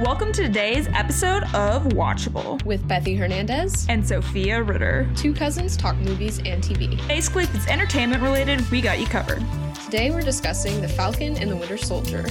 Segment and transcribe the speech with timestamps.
[0.00, 5.06] Welcome to today's episode of Watchable with Bethy Hernandez and Sophia Ritter.
[5.14, 6.96] Two cousins talk movies and TV.
[7.06, 9.44] Basically, if it's entertainment related, we got you covered.
[9.84, 12.24] Today we're discussing The Falcon and the Winter Soldier.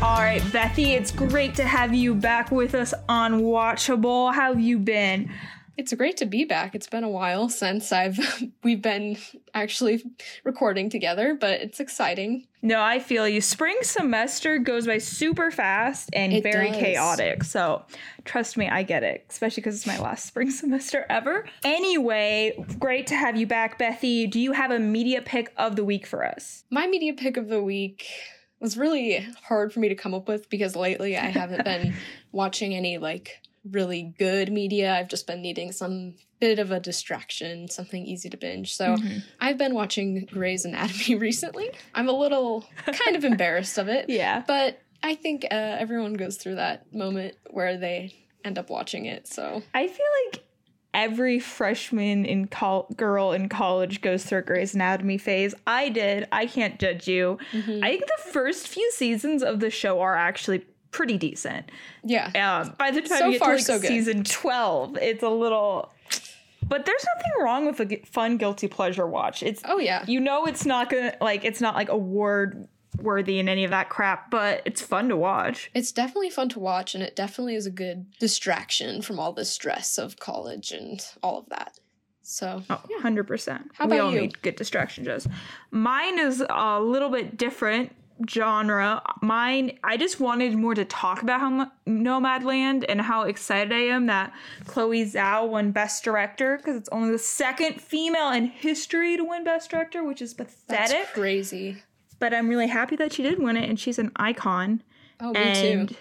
[0.00, 4.32] All right, Bethy, it's great to have you back with us on Watchable.
[4.32, 5.28] How have you been?
[5.80, 6.74] It's great to be back.
[6.74, 8.18] It's been a while since I've
[8.62, 9.16] we've been
[9.54, 10.04] actually
[10.44, 12.46] recording together, but it's exciting.
[12.60, 13.40] No, I feel you.
[13.40, 16.76] Spring semester goes by super fast and It very does.
[16.76, 17.44] chaotic.
[17.44, 17.86] So,
[18.26, 21.46] trust me, I get it, especially because it's my last spring semester ever.
[21.64, 24.30] Anyway, great to have you back, Bethy.
[24.30, 26.64] Do you have a media pick of the week for us?
[26.70, 28.04] My media pick of the week
[28.60, 31.94] was really hard for me to come up with because lately I haven't been
[32.32, 34.94] watching any like really good media.
[34.94, 38.74] I've just been needing some bit of a distraction, something easy to binge.
[38.74, 38.96] So
[39.40, 41.70] I've been watching Grey's Anatomy recently.
[41.94, 44.08] I'm a little kind of embarrassed of it.
[44.08, 44.42] Yeah.
[44.46, 49.26] But I think uh, everyone goes through that moment where they end up watching it.
[49.28, 50.44] So I feel like
[50.92, 55.54] every freshman in col- girl in college goes through a Grey's Anatomy phase.
[55.66, 56.26] I did.
[56.32, 57.38] I can't judge you.
[57.52, 57.84] Mm-hmm.
[57.84, 61.70] I think the first few seasons of the show are actually pretty decent.
[62.04, 65.22] yeah, Um, by the time So you get far, to like so season twelve, it's
[65.22, 65.92] a little.
[66.68, 69.42] But there's nothing wrong with a fun guilty pleasure watch.
[69.42, 70.04] It's Oh, yeah.
[70.06, 72.68] you know it's not gonna like it's not like award
[73.00, 75.70] worthy and any of that crap, but it's fun to watch.
[75.74, 79.44] it's definitely fun to watch, and it definitely is a good distraction from all the
[79.44, 81.78] stress of college and all of that.
[82.22, 83.48] So Oh, 100%.
[83.74, 84.20] How about we all you?
[84.22, 85.26] need good distraction shows.
[85.72, 87.92] Mine is a little bit different
[88.28, 89.02] genre.
[89.22, 94.06] Mine, I just wanted more to talk about how Nomadland and how excited I am
[94.06, 94.32] that
[94.66, 99.44] Chloe Zhao won Best Director because it's only the second female in history to win
[99.44, 101.08] Best Director, which is that's pathetic.
[101.12, 101.82] crazy.
[102.18, 104.82] But I'm really happy that she did win it and she's an icon.
[105.20, 105.96] Oh, me and too.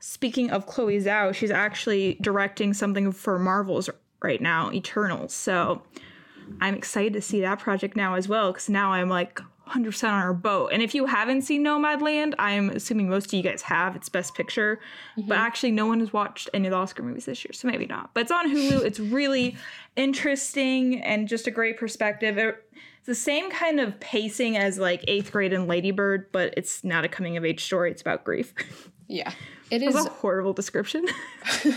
[0.00, 3.90] speaking of Chloe Zhao, she's actually directing something for Marvel's
[4.22, 5.34] right now, Eternals.
[5.34, 5.82] So
[6.60, 10.14] I'm excited to see that project now as well because now I'm like 100% on
[10.14, 10.70] our boat.
[10.72, 13.96] And if you haven't seen Nomadland, I'm assuming most of you guys have.
[13.96, 14.80] It's Best Picture.
[15.16, 15.32] But mm-hmm.
[15.32, 18.14] actually, no one has watched any of the Oscar movies this year, so maybe not.
[18.14, 18.82] But it's on Hulu.
[18.84, 19.56] it's really
[19.96, 22.38] interesting and just a great perspective.
[22.38, 22.64] It-
[22.98, 27.04] it's the same kind of pacing as like eighth grade and Ladybird, but it's not
[27.04, 27.90] a coming of age story.
[27.90, 28.52] It's about grief.
[29.06, 29.32] Yeah,
[29.70, 29.94] it is.
[29.94, 31.06] a horrible description.
[31.64, 31.72] yeah,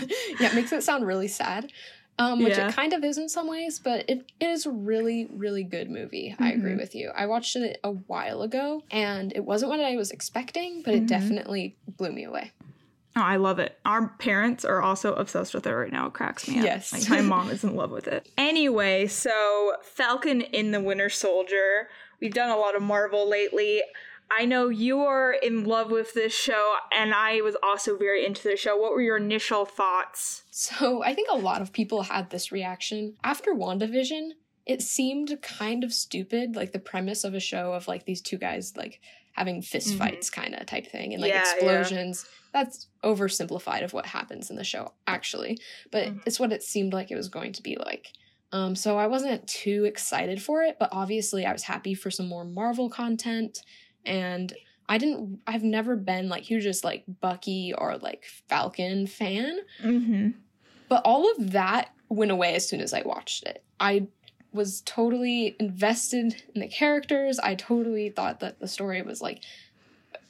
[0.48, 1.70] it makes it sound really sad.
[2.18, 2.68] Um, which Yeah.
[2.68, 5.90] it kind of is in some ways, but it, it is a really, really good
[5.90, 6.36] movie.
[6.38, 6.60] I Mm-hmm.
[6.60, 7.10] agree with you.
[7.16, 11.04] I watched it a while ago, and it wasn't what I was expecting, but Mm-hmm.
[11.04, 12.52] it definitely blew me away.
[13.16, 13.78] Oh, I love it.
[13.84, 16.06] Our parents are also obsessed with it right now.
[16.06, 16.64] It cracks me up.
[16.64, 16.92] Yes.
[16.92, 18.28] Like my mom is in love with it.
[18.38, 21.88] Anyway, so Falcon in the Winter Soldier.
[22.20, 23.82] We've done a lot of Marvel lately.
[24.38, 28.42] I know you are in love with this show, and I was also very into
[28.48, 28.76] the show.
[28.76, 30.44] What were your initial thoughts?
[30.50, 33.16] So I think a lot of people had this reaction.
[33.24, 34.30] After WandaVision,
[34.66, 38.38] it seemed kind of stupid, like the premise of a show of like these two
[38.38, 39.00] guys like
[39.32, 41.42] having fist fights kind of type thing and like Mm-hmm.
[41.44, 42.26] Yeah, explosions.
[42.52, 45.58] That's oversimplified of what happens in the show, actually.
[45.90, 46.18] But Mm-hmm.
[46.26, 48.08] it's what it seemed like it was going to be like.
[48.52, 52.28] Um, so I wasn't too excited for it, but obviously I was happy for some
[52.28, 53.58] more Marvel content.
[54.04, 54.52] And
[54.88, 59.60] I didn't I've never been like hugest like Bucky or like Falcon fan.
[59.82, 60.30] Mm-hmm.
[60.88, 63.64] But all of that went away as soon as I watched it.
[63.80, 64.08] I
[64.52, 67.38] was totally invested in the characters.
[67.38, 69.42] I totally thought that the story was like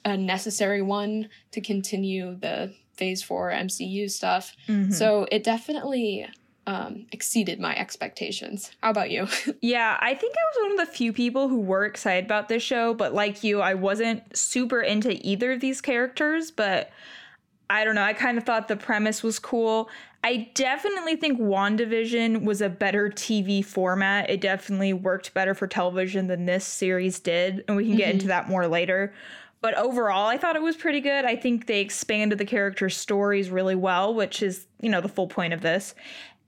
[0.05, 4.55] a necessary one to continue the phase 4 MCU stuff.
[4.67, 4.91] Mm-hmm.
[4.91, 6.27] So it definitely
[6.65, 8.71] um, exceeded my expectations.
[8.81, 9.27] How about you?
[9.61, 12.61] Yeah, I think I was one of the few people who were excited about this
[12.61, 16.91] show, but like you, I wasn't super into either of these characters, but
[17.69, 18.03] I don't know.
[18.03, 19.89] I kind of thought the premise was cool.
[20.23, 24.29] I definitely think WandaVision was a better TV format.
[24.29, 28.27] It definitely worked better for television than this series did, and we can get into
[28.27, 29.13] that more later.
[29.63, 31.23] But overall, I thought it was pretty good.
[31.23, 35.27] I think they expanded the characters' stories really well, which is, you know, the full
[35.27, 35.95] point of this.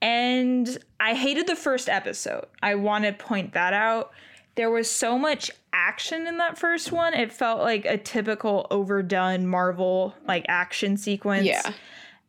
[0.05, 2.45] And I hated the first episode.
[2.61, 4.11] I want to point that out.
[4.53, 7.15] There was so much action in that first one.
[7.15, 11.47] It felt like a typical overdone Marvel like action sequence.
[11.47, 11.73] Yeah.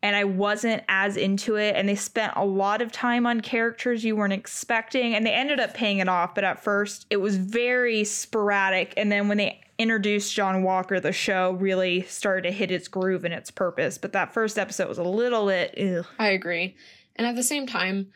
[0.01, 1.75] And I wasn't as into it.
[1.75, 5.13] And they spent a lot of time on characters you weren't expecting.
[5.13, 6.33] And they ended up paying it off.
[6.33, 8.95] But at first, it was very sporadic.
[8.97, 13.23] And then when they introduced John Walker, the show really started to hit its groove
[13.23, 13.99] and its purpose.
[13.99, 15.77] But that first episode was a little bit.
[15.79, 16.07] Ugh.
[16.17, 16.75] I agree.
[17.17, 18.07] And at the same time,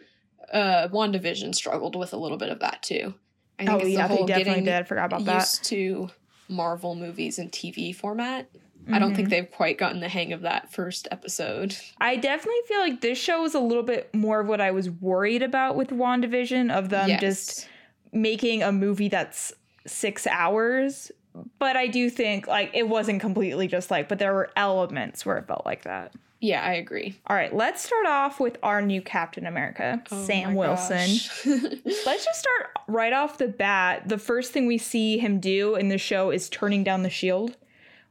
[0.51, 3.13] uh, WandaVision struggled with a little bit of that too.
[3.59, 4.74] I think Oh, it's yeah, the they whole definitely getting did.
[4.75, 5.39] I forgot about that.
[5.39, 6.09] used to
[6.50, 8.50] Marvel movies and TV format.
[8.92, 11.77] I don't think they've quite gotten the hang of that first episode.
[12.00, 14.89] I definitely feel like this show was a little bit more of what I was
[14.89, 17.21] worried about with WandaVision of them Yes.
[17.21, 17.69] just
[18.12, 19.53] making a movie that's
[19.86, 21.12] six hours.
[21.59, 25.38] But I do think like it wasn't completely just like, but there were elements where
[25.38, 26.13] it felt like that.
[26.43, 27.13] Yeah, I agree.
[27.27, 31.07] All right, let's start off with our new Captain America, Oh Sam Wilson.
[31.45, 34.09] Let's just start right off the bat.
[34.09, 37.57] The first thing we see him do in the show is turning down the shield.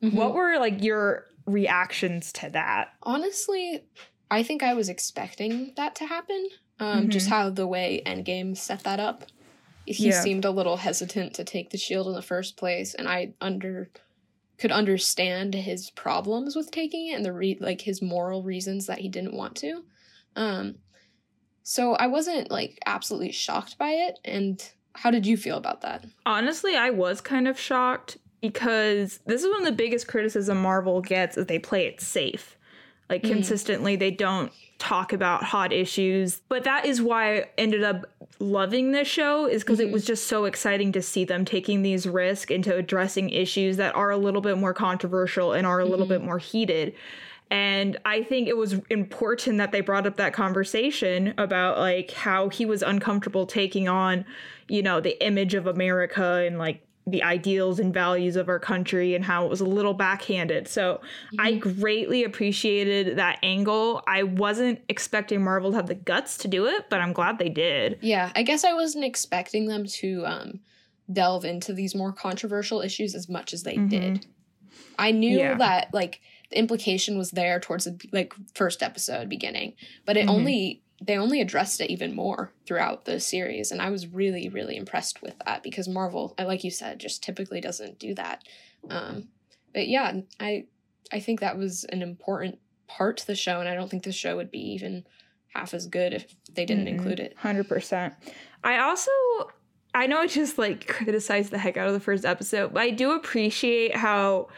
[0.00, 0.14] Mhm.
[0.14, 2.92] What were like your reactions to that?
[3.02, 3.82] Honestly,
[4.30, 6.48] I think I was expecting that to happen.
[6.78, 9.24] Um, Just how the way Endgame set that up.
[9.86, 10.20] He Yeah.
[10.22, 13.90] seemed a little hesitant to take the shield in the first place, and I under
[14.60, 18.98] could understand his problems with taking it and the re- like his moral reasons that
[18.98, 19.82] he didn't want to.
[20.36, 20.76] Um,
[21.62, 24.18] so I wasn't like absolutely shocked by it.
[24.24, 24.62] And
[24.94, 26.04] how did you feel about that?
[26.26, 31.00] Honestly, I was kind of shocked because this is one of the biggest criticism Marvel
[31.00, 32.56] gets is they play it safe.
[33.08, 33.30] Like Mm.
[33.32, 36.42] consistently they don't talk about hot issues.
[36.48, 38.06] But that is why I ended up
[38.38, 40.08] loving this show is because it was mm-hmm.
[40.08, 44.16] just so exciting to see them taking these risks into addressing issues that are a
[44.16, 46.26] little bit more controversial and are a little bit mm-hmm.
[46.26, 46.94] more heated.
[47.50, 52.48] And I think it was important that they brought up that conversation about like how
[52.48, 54.24] he was uncomfortable taking on,
[54.68, 59.14] you know, the image of America and like the ideals and values of our country
[59.14, 60.68] and how it was a little backhanded.
[60.68, 61.00] So
[61.38, 64.02] I greatly appreciated that angle.
[64.06, 67.48] I wasn't expecting Marvel to have the guts to do it, but I'm glad they
[67.48, 67.98] did.
[68.00, 70.60] Yeah, I guess I wasn't expecting them to um,
[71.12, 74.26] delve into these more controversial issues as much as they did.
[74.98, 75.56] I knew Yeah.
[75.56, 76.20] that like
[76.50, 79.74] the implication was there towards the like first episode beginning,
[80.04, 80.30] but it Mhm.
[80.30, 84.76] only they only addressed it even more throughout the series, and I was really really
[84.76, 88.44] impressed with that because Marvel, like you said, just typically doesn't do that.
[88.88, 89.28] Um,
[89.72, 90.66] but yeah, I
[91.12, 94.12] I think that was an important part to the show, and I don't think the
[94.12, 95.06] show would be even
[95.54, 96.98] half as good if they didn't Mm-mm.
[96.98, 97.34] include it.
[97.36, 98.14] Hundred percent.
[98.62, 99.10] I also
[99.94, 102.90] I know I just like criticized the heck out of the first episode, but I
[102.90, 104.48] do appreciate how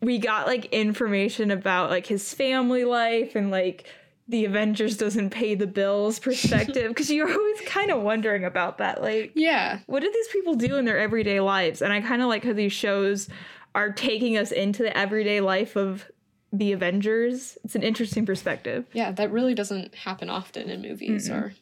[0.00, 3.86] we got like information about like his family life and like
[4.28, 9.00] the Avengers doesn't pay the bills perspective because you're always kind of wondering about that.
[9.02, 11.80] Like, Yeah, what do these people do in their everyday lives?
[11.82, 13.28] And I kind of like how these shows
[13.74, 16.10] are taking us into the everyday life of
[16.52, 17.58] the Avengers.
[17.64, 18.86] It's an interesting perspective.
[18.92, 21.28] yeah, that really doesn't happen often in movies.
[21.30, 21.54] Or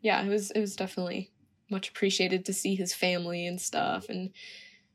[0.00, 1.30] yeah, it was it was definitely
[1.70, 4.08] much appreciated to see his family and stuff.
[4.08, 4.30] And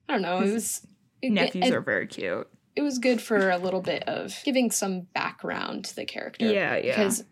[0.07, 0.87] I don't know, it His was
[1.21, 2.47] it, Nephews it, are very cute.
[2.75, 6.51] It was good for a little bit of giving some background to the character.
[6.51, 6.95] Yeah, yeah.
[6.95, 7.23] Because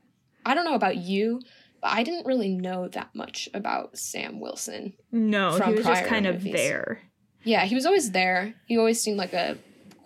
[0.45, 1.41] I don't know about you,
[1.81, 4.93] but I didn't really know that much about Sam Wilson.
[5.11, 7.01] No, from he was just kind of there.
[7.43, 8.55] Yeah, he was always there.
[8.67, 9.57] He always seemed like a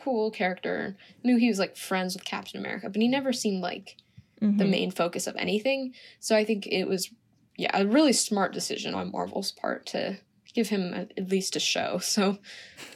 [0.03, 0.95] cool character.
[0.99, 3.97] I Knew he was like friends with Captain America, but he never seemed like
[4.39, 4.69] the Mhm.
[4.69, 5.93] main focus of anything.
[6.19, 7.11] So I think it was,
[7.57, 10.17] yeah, a really smart decision on Marvel's part to
[10.53, 11.99] give him a, at least a show.
[12.11, 12.37] So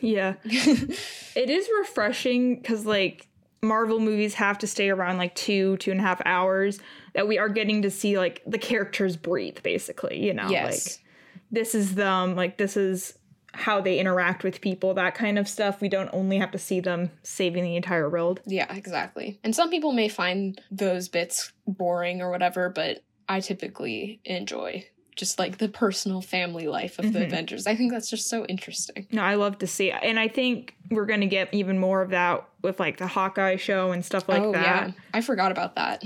[0.02, 3.28] Yeah, it is refreshing because like
[3.62, 6.80] Marvel movies have to stay around like two, two and a half hours.
[7.14, 10.26] That we are getting to see like the characters breathe, basically.
[10.26, 11.06] You know, yes, like
[11.52, 13.18] this is them, like this is
[13.56, 15.80] how they interact with people, that kind of stuff.
[15.80, 18.42] We don't only have to see them saving the entire world.
[18.46, 19.40] yeah, exactly.
[19.44, 25.40] And some people may find those bits boring or whatever, but I typically enjoy just
[25.40, 27.26] like the personal family life of the Mhm.
[27.28, 27.68] Avengers.
[27.68, 29.08] I think that's just so interesting.
[29.12, 30.00] No, I love to see it.
[30.04, 33.56] And I think we're going to get even more of that with like the Hawkeye
[33.56, 34.88] show and stuff like oh that.
[34.88, 36.04] yeah, I forgot about that.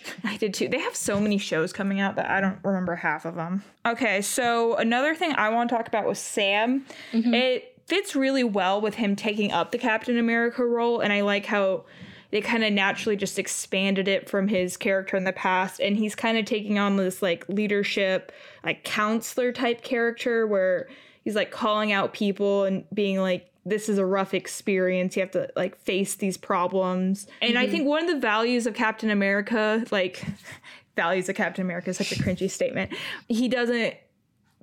[0.24, 0.68] I did too.
[0.68, 3.64] They have so many shows coming out that I don't remember half of them.
[3.84, 6.86] Okay, so another thing I want to talk about was Sam.
[7.12, 7.34] Mhm.
[7.34, 11.46] It fits really well with him taking up the Captain America role, and I like
[11.46, 11.84] how
[12.32, 16.14] they kind of naturally just expanded it from his character in the past, and he's
[16.14, 18.32] kind of taking on this like leadership,
[18.64, 20.88] like counselor type character where
[21.24, 25.14] he's like calling out people and being like this is a rough experience.
[25.14, 27.28] You have to like face these problems.
[27.40, 27.72] And I mm-hmm.
[27.72, 30.24] think one of the values of Captain America, like
[30.96, 32.92] values of Captain America is such a cringy statement.
[33.28, 33.94] He doesn't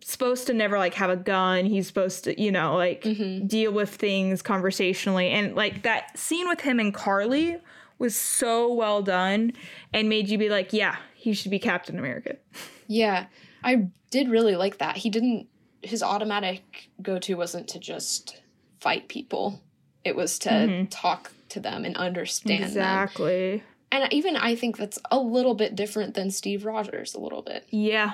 [0.02, 1.66] supposed to never like have a gun.
[1.66, 3.02] He's supposed to, you know, like
[3.48, 5.30] deal with things conversationally.
[5.30, 7.58] And like that scene with him and Carly
[7.98, 9.54] was so well done
[9.94, 12.38] and made you be like, yeah, he should be Captain America.
[12.92, 13.28] Yeah,
[13.64, 14.98] I did really like that.
[14.98, 15.46] He didn't.
[15.84, 18.42] His automatic go-to wasn't to just
[18.80, 19.62] fight people.
[20.04, 20.88] It was to Mhm.
[20.90, 22.68] talk to them and understand them.
[22.70, 23.62] exactly.
[23.92, 27.14] And even I think that's a little bit different than Steve Rogers.
[27.14, 27.68] A little bit.
[27.70, 28.14] Yeah.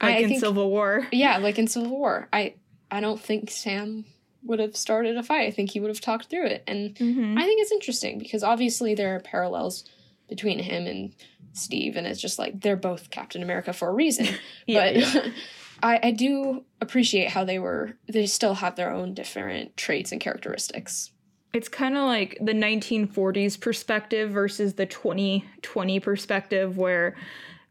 [0.00, 1.06] I Like in think- Civil War.
[1.12, 2.28] Yeah, like in Civil War.
[2.32, 2.54] I
[2.90, 4.04] I don't think Sam
[4.44, 5.46] would have started a fight.
[5.48, 6.62] I think he would have talked through it.
[6.66, 7.38] And Mhm.
[7.38, 9.84] I think it's interesting because obviously there are parallels
[10.28, 11.12] between him and
[11.52, 14.26] Steve, and it's just like they're both Captain America for a reason.
[14.66, 15.32] Yeah, but
[15.82, 20.20] I, I do appreciate how they were they still have their own different traits and
[20.20, 21.10] characteristics.
[21.54, 27.16] It's kind of like the 1940s perspective versus the 2020 perspective, where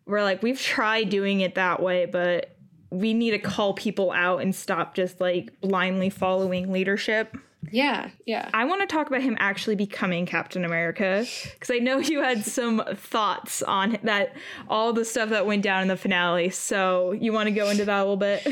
[0.08, 2.56] we're like, we've tried doing it that way, but
[2.90, 7.36] we need to call people out and stop just like blindly following leadership.
[7.70, 8.50] Yeah, yeah.
[8.54, 12.46] I want to talk about him actually becoming Captain America because I know you had
[12.46, 14.34] some thoughts on that,
[14.70, 16.50] all the stuff that went down in the finale.
[16.50, 18.48] So you want to go into that a little bit?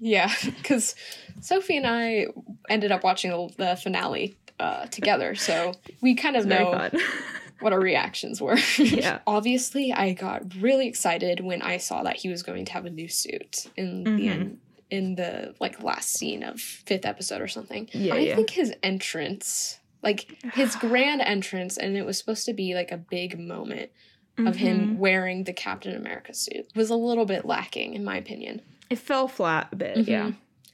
[0.00, 0.94] Yeah, because
[1.40, 2.26] Sophie and I
[2.68, 6.90] ended up watching the, finale uh, together, so we kind of know.
[7.64, 8.58] what our reactions were.
[8.78, 9.18] Yeah.
[9.26, 12.90] Obviously, I got really excited when I saw that he was going to have a
[12.90, 14.30] new suit in the Mhm.
[14.30, 14.58] end,
[14.90, 17.88] in the like last scene of fifth episode or something.
[17.92, 18.36] Yeah, I yeah.
[18.36, 22.98] think his entrance, like his grand entrance, and it was supposed to be like a
[22.98, 23.90] big moment
[24.36, 24.56] of Mhm.
[24.56, 28.60] him wearing the Captain America suit, was a little bit lacking, in my opinion.
[28.90, 29.96] It fell flat a bit.
[29.96, 30.06] Mhm.
[30.06, 30.32] Yeah.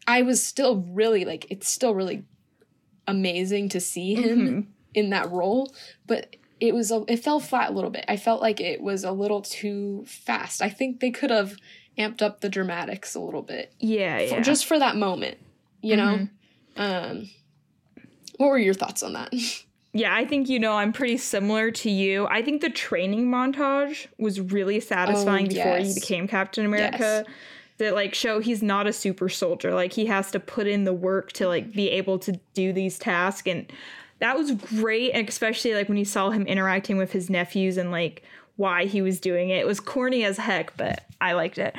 [0.09, 2.25] I was still really like it's still really
[3.07, 4.67] amazing to see him Mhm.
[4.95, 5.73] in that role,
[6.07, 8.05] but it was a, it fell flat a little bit.
[8.07, 10.61] I felt like it was a little too fast.
[10.63, 11.57] I think they could have
[11.99, 14.19] amped up the dramatics a little bit Yeah.
[14.19, 14.41] for- Yeah.
[14.41, 15.39] just for that moment,
[15.83, 16.29] you know.
[16.77, 16.81] Mhm.
[16.81, 17.31] Um
[18.37, 19.33] what were your thoughts on that?
[19.93, 22.25] Yeah, I think you know I'm pretty similar to you.
[22.29, 27.25] I think the training montage was really satisfying before he became Captain America.
[27.79, 29.75] That like show he's not a super soldier.
[29.75, 33.01] Like he has to put in the work to like be able to do these
[33.01, 33.73] tasks and
[34.21, 37.91] that was great, and especially like when you saw him interacting with his nephews and
[37.91, 38.23] like
[38.57, 39.59] why he was doing it.
[39.59, 41.75] It was corny as heck, but I liked it.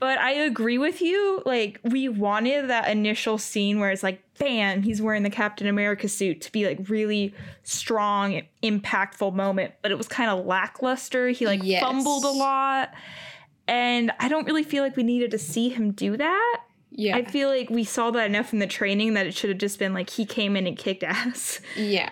[0.00, 1.42] But I agree with you.
[1.44, 6.08] Like, we wanted that initial scene where it's like, bam, he's wearing the Captain America
[6.08, 7.34] suit to be like really
[7.64, 9.74] strong, impactful moment.
[9.82, 11.28] But it was kind of lackluster.
[11.28, 11.82] He like Yes.
[11.82, 12.94] fumbled a lot.
[13.68, 16.60] And I don't really feel like we needed to see him do that.
[17.00, 17.16] Yeah.
[17.16, 19.78] I feel like we saw that enough in the training that it should have just
[19.78, 21.60] been like he came in and kicked ass.
[21.76, 22.10] yeah.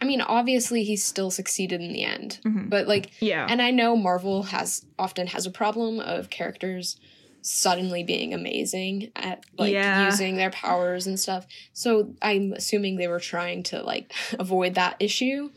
[0.00, 2.40] I mean, obviously he still succeeded in the end.
[2.44, 2.68] Mhm.
[2.70, 3.46] But like Yeah.
[3.48, 6.96] And I know Marvel has often has a problem of characters
[7.44, 10.06] suddenly being amazing at like Yeah.
[10.06, 11.46] using their powers and stuff.
[11.72, 15.50] So I'm assuming they were trying to like avoid that issue,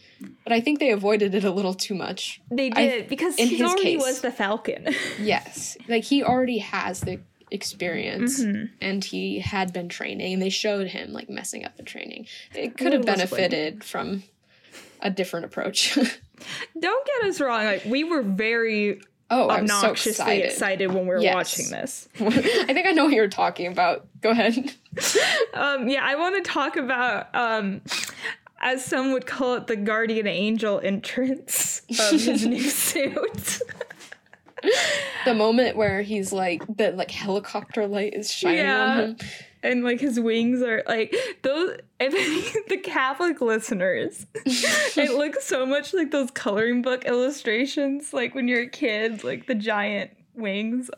[0.44, 2.42] but I think they avoided it a little too much.
[2.52, 4.88] they I- did because he already case- was the Falcon.
[5.20, 7.20] Yes, like he already has the
[7.56, 8.70] experience Mhm.
[8.82, 12.28] and he had been training and they showed him like messing up the training.
[12.54, 14.24] It could have benefited from
[15.02, 15.96] a different approach.
[16.80, 17.66] Don't get us wrong.
[17.66, 20.46] Like we were very oh, I'm so obnoxiously excited.
[20.46, 20.88] excited.
[20.94, 21.34] when we were Yes.
[21.34, 22.08] watching this.
[22.20, 22.30] I
[22.74, 24.06] think I know what you're talking about.
[24.22, 24.74] Go ahead.
[25.54, 27.82] Um, yeah, I want to talk about, um,
[28.62, 33.62] as some would call it, the guardian angel entrance of his new suit.
[35.26, 38.86] The moment where he's like the like helicopter light is shining Yeah.
[38.88, 39.18] on him.
[39.64, 41.78] and like his wings are like those.
[42.68, 48.64] The Catholic listeners, it looks so much like those coloring book illustrations, like when you're
[48.64, 50.90] a kid, like the giant wings.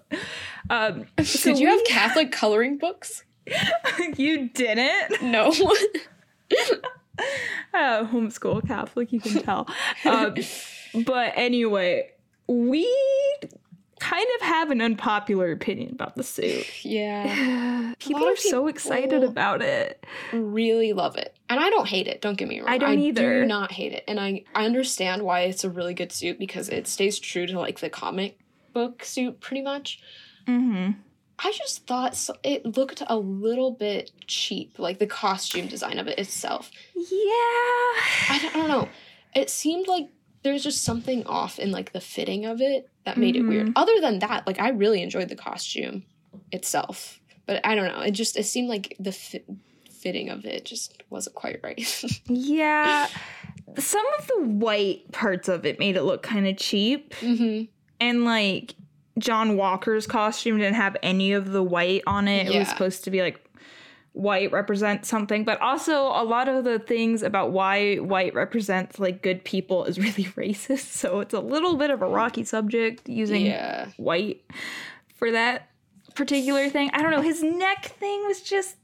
[0.69, 3.23] Um, so Did you have Catholic coloring books?
[4.17, 5.21] you didn't?
[5.21, 5.49] No.
[7.73, 9.67] uh, homeschool Catholic, you can tell.
[10.05, 10.35] Um,
[11.05, 12.11] but anyway,
[12.47, 12.87] we
[13.99, 16.65] kind of have an unpopular opinion about the suit.
[16.83, 17.93] yeah.
[17.99, 20.05] People are of so excited about it.
[20.33, 21.35] Really love it.
[21.49, 22.69] And I don't hate it, don't get me wrong.
[22.69, 23.41] I don't either.
[23.41, 24.03] do not hate it.
[24.07, 27.59] And I, I understand why it's a really good suit because it stays true to
[27.59, 28.39] like the comic
[28.73, 30.01] book suit pretty much.
[30.47, 30.91] Mm-hmm.
[31.39, 36.07] I just thought so, it looked a little bit cheap, like the costume design of
[36.07, 36.71] it itself.
[36.95, 37.03] Yeah.
[38.29, 38.89] I don't, I don't know.
[39.35, 40.09] It seemed like
[40.43, 43.67] there's just something off in like the fitting of it that made it weird.
[43.67, 43.73] Mhm.
[43.75, 46.03] Other than that, like I really enjoyed the costume
[46.51, 48.01] itself, but I don't know.
[48.01, 49.45] It just it seemed like the fit,
[49.91, 52.03] fitting of it just wasn't quite right.
[52.27, 53.07] Yeah.
[53.77, 57.13] Some of the white parts of it made it look kind of cheap.
[57.15, 57.63] hmm
[57.99, 58.75] And like
[59.19, 62.47] John Walker's costume didn't have any of the white on it.
[62.53, 63.43] It was supposed to be like
[64.17, 69.21] white represents something, but also a lot of the things about why white represents like
[69.21, 70.91] good people is really racist.
[70.93, 73.89] So it's a little bit of a rocky subject using Yeah.
[73.97, 74.43] white
[75.15, 75.69] for that
[76.15, 76.89] particular thing.
[76.93, 77.21] I don't know.
[77.21, 78.75] His neck thing was just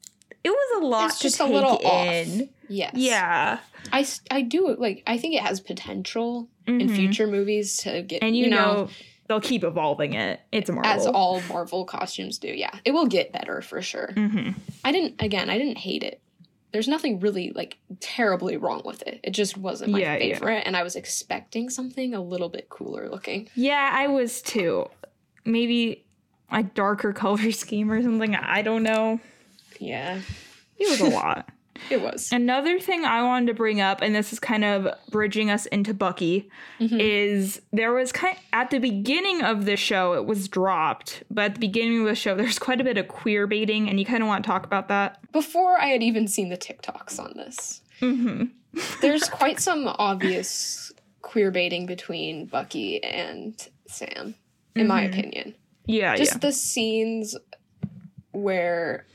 [0.43, 2.41] it was a lot It's to just a little in.
[2.41, 2.47] off.
[2.69, 2.93] Yes.
[2.95, 3.59] Yeah.
[3.91, 6.95] I I do like I think it has potential in Mhm.
[6.95, 8.87] future movies to get And you, know,
[9.27, 10.39] they'll keep evolving it.
[10.51, 10.91] It's a Marvel.
[10.91, 12.47] as all Marvel costumes do.
[12.47, 14.11] Yeah, it will get better for sure.
[14.13, 14.49] hmm
[14.83, 16.19] I didn't again, I didn't hate it.
[16.71, 19.19] There's nothing really like terribly wrong with it.
[19.23, 20.33] It just wasn't my Yeah, yeah.
[20.35, 23.47] favorite and I was expecting something a little bit cooler looking.
[23.55, 24.89] Yeah, I was too.
[25.45, 26.05] Maybe
[26.51, 28.35] a darker color scheme or something.
[28.35, 29.19] I don't know.
[29.79, 30.19] Yeah,
[30.77, 31.49] It was a lot.
[31.89, 32.31] It was.
[32.31, 35.93] Another thing I wanted to bring up, and this is kind of bridging us into
[35.93, 36.49] Bucky,
[36.79, 36.99] Mhm.
[36.99, 41.43] is there was kind of, at the beginning of the show it was dropped, but
[41.45, 44.05] at the beginning of the show there's quite a bit of queer baiting, and you
[44.05, 45.19] kind of want to talk about that.
[45.31, 48.45] Before I had even seen the TikToks on this, Mm-hmm.
[49.01, 53.55] there's quite some obvious queer baiting between Bucky and
[53.87, 54.35] Sam,
[54.75, 55.09] in my Mhm.
[55.09, 55.55] opinion.
[55.85, 56.37] Yeah, Just yeah.
[56.39, 57.35] the scenes
[58.31, 59.05] where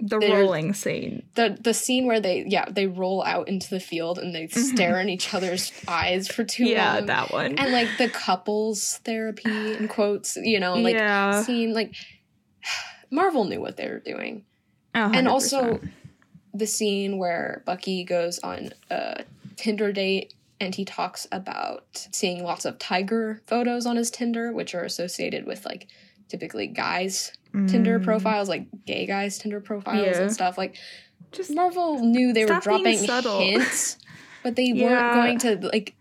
[0.00, 1.22] The rolling scene.
[1.34, 5.00] the the scene where they yeah they roll out into the field and they stare
[5.00, 6.72] in each other's eyes for too Mm-hmm.
[6.72, 7.58] Yeah, that one.
[7.58, 11.42] and like the couples therapy in quotes you know like Yeah.
[11.42, 11.94] scene like
[13.10, 14.44] marvel knew what they were doing
[14.94, 15.80] A and also
[16.52, 19.24] the scene where bucky goes on a
[19.56, 24.74] tinder date and he talks about seeing lots of tiger photos on his tinder which
[24.74, 25.88] are associated with like
[26.28, 27.32] typically guys
[27.68, 28.04] tinder Mm.
[28.04, 30.22] profiles like gay guys tinder profiles Yeah.
[30.22, 30.76] and stuff like
[31.32, 33.96] Just Marvel knew they were dropping hints,
[34.42, 34.84] but they Yeah.
[34.84, 35.94] weren't going to like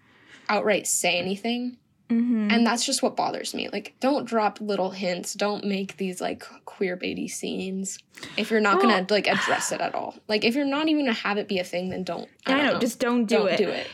[0.50, 1.78] outright say anything.
[2.10, 2.52] mhm.
[2.52, 3.70] And that's just what bothers me.
[3.72, 5.34] Like, don't drop little hints.
[5.34, 7.98] Don't make these like queer baby scenes
[8.38, 10.16] if you're not gonna like address it at all.
[10.28, 12.28] Like, if you're not even gonna have it be a thing, then don't.
[12.46, 13.58] I, I don't know, just don't do don't it.
[13.58, 13.88] do it.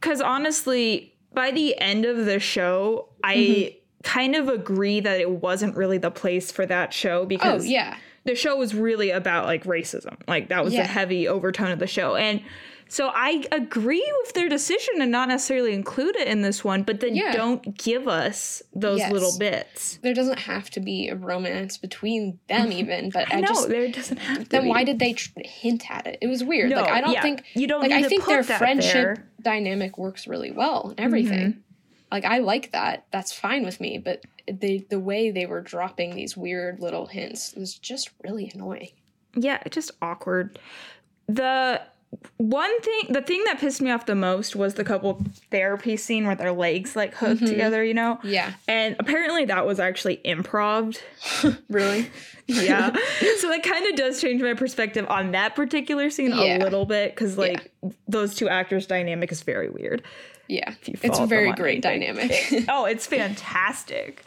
[0.00, 3.76] Because honestly, by the end of the show, I Mm-hmm.
[4.02, 7.96] Kind of agree that it wasn't really the place for that show Oh because yeah,
[8.24, 10.16] the show was really about like racism.
[10.28, 10.82] Like that was Yeah.
[10.82, 12.16] the heavy overtone of the show.
[12.16, 12.42] And
[12.88, 16.98] so I agree with their decision to not necessarily include it in this one, but
[17.00, 17.30] then Yeah.
[17.32, 19.12] don't give us those Yes.
[19.12, 19.98] little bits.
[20.02, 23.10] there doesn't have to be a romance between them even.
[23.10, 24.68] But I, I, know just there doesn't have to then be.
[24.70, 26.18] why did they tr- hint at it?
[26.20, 26.70] It was weird.
[26.70, 27.22] No, like I don't yeah.
[27.22, 29.14] think you don't like I think their friendship there.
[29.14, 29.42] Mm-hmm.
[29.42, 31.62] dynamic works really well and everything.
[32.10, 33.06] Like I like that.
[33.10, 37.54] That's fine with me, but the the way they were dropping these weird little hints
[37.54, 38.90] was just really annoying.
[39.34, 40.58] Yeah, just awkward.
[41.28, 41.80] The
[42.38, 46.26] one thing, the thing that pissed me off the most was the couple therapy scene
[46.26, 47.46] where their legs like hooked Mhm.
[47.46, 48.18] together, you know?
[48.24, 48.52] Yeah.
[48.66, 50.98] And apparently that was actually improv.
[51.68, 52.10] Really?
[52.46, 52.90] Yeah.
[53.38, 56.56] so that kind of does change my perspective on that particular scene Yeah.
[56.56, 57.70] a little bit because, like,
[58.08, 60.02] those two actors' dynamic is very weird.
[60.48, 60.74] Yeah.
[61.02, 62.32] It's a very great dynamic.
[62.68, 64.24] oh, it's fantastic.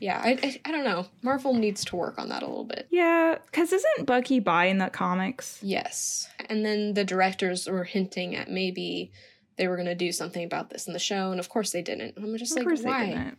[0.00, 1.06] Yeah, I, I I don't know.
[1.22, 2.88] Marvel needs to work on that a little bit.
[2.90, 5.58] Yeah, because isn't Bucky bi in the comics?
[5.62, 6.28] Yes.
[6.48, 9.12] And then the directors were hinting at maybe
[9.56, 11.82] they were going to do something about this in the show and of course they
[11.82, 12.14] didn't.
[12.16, 13.06] I'm just Of like course they why?
[13.06, 13.38] didn't.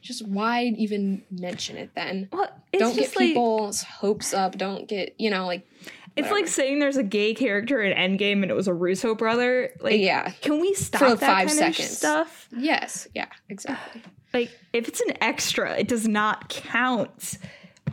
[0.00, 2.30] Just why even mention it then?
[2.32, 4.56] Well, it's don't get like people's hopes up.
[4.56, 5.68] Don't get, you know, like
[6.16, 6.34] it's whatever.
[6.34, 9.70] like saying there's a gay character in Endgame and it was a Russo brother.
[9.80, 10.30] Like, yeah.
[10.40, 11.90] can we stop For that five kind seconds.
[11.90, 12.48] of stuff?
[12.56, 13.08] Yes.
[13.14, 14.02] Yeah, exactly.
[14.32, 17.36] Like, if it's an extra, it does not count.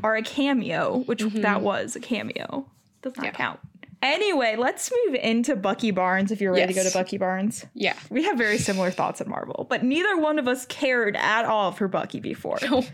[0.03, 2.67] Or a cameo, which that was a cameo,
[3.01, 3.25] does not Mm-hmm.
[3.25, 3.31] Yeah.
[3.31, 3.59] count.
[4.01, 6.31] Anyway, let's move into Bucky Barnes.
[6.31, 7.95] If you're ready to go to Bucky Barnes, Yeah.
[8.11, 11.71] we have very similar thoughts on Marvel, but neither one of us cared at all
[11.71, 12.59] for Bucky before.
[12.61, 12.85] and,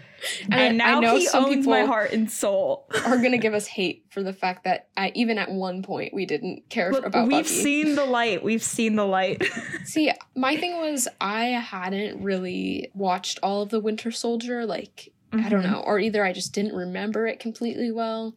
[0.50, 2.88] And I- I now know he some owns my heart and soul.
[3.06, 6.26] are gonna give us hate for the fact that I, even at one point we
[6.26, 7.48] didn't care Look, about we've Bucky.
[7.50, 8.42] seen the light.
[8.42, 9.44] We've seen the light.
[9.84, 14.66] See, my thing was I hadn't really watched all of the Winter Soldier.
[14.66, 15.72] Like I don't Mhm.
[15.72, 18.36] know, or either I just didn't remember it completely well.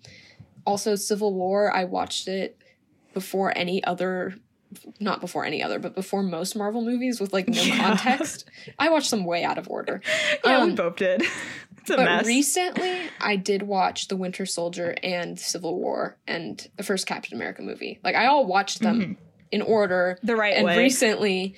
[0.66, 2.60] Also, Civil War, I watched it
[3.14, 4.34] before any other.
[4.98, 7.76] Not before any other, but before most Marvel movies with like no Yeah.
[7.96, 8.44] context.
[8.78, 10.02] I watched them way out of order.
[10.44, 11.22] yeah, we Um, both did.
[11.78, 12.26] It's a But mess.
[12.26, 17.62] recently, I did watch The Winter Soldier and Civil War and the first Captain America
[17.62, 18.00] movie.
[18.02, 19.16] Like, I all watched them Mhm.
[19.52, 20.18] in order.
[20.24, 20.76] the right and way.
[20.78, 21.54] recently,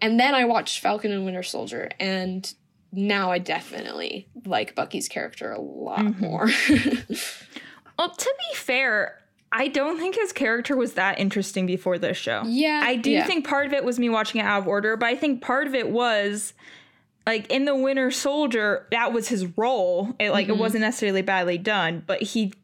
[0.00, 1.90] and then I watched Falcon and Winter Soldier.
[2.00, 2.50] And
[2.90, 6.20] now I definitely like Bucky's character a lot Mhm.
[6.20, 6.48] more.
[8.00, 9.18] Well, to be fair,
[9.52, 12.42] I don't think his character was that interesting before this show.
[12.46, 12.80] yeah.
[12.84, 13.26] I do yeah.
[13.26, 15.66] think part of it was me watching it out of order, but I think part
[15.66, 16.54] of it was
[17.26, 20.14] like in the Winter Soldier, that was his role.
[20.18, 20.50] It like Mhm.
[20.50, 22.54] it wasn't necessarily badly done, but he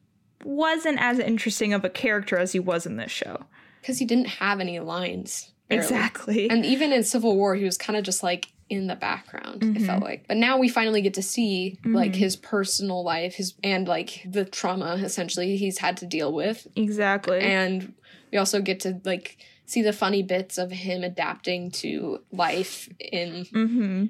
[0.45, 3.45] wasn't as interesting of a character as he was in this show.
[3.81, 5.51] Because he didn't have any lines.
[5.69, 5.83] barely.
[5.85, 6.49] Exactly.
[6.51, 9.63] And even in Civil War, he was kind of just like in the background.
[9.63, 9.87] It Mhm.
[9.87, 12.17] felt like, but now we finally get to see like Mhm.
[12.17, 17.39] his personal life, his and like the trauma essentially he's had to deal with, exactly.
[17.41, 17.95] and
[18.33, 23.45] we also get to like see the funny bits of him adapting to life in
[23.53, 24.07] Mm-hmm.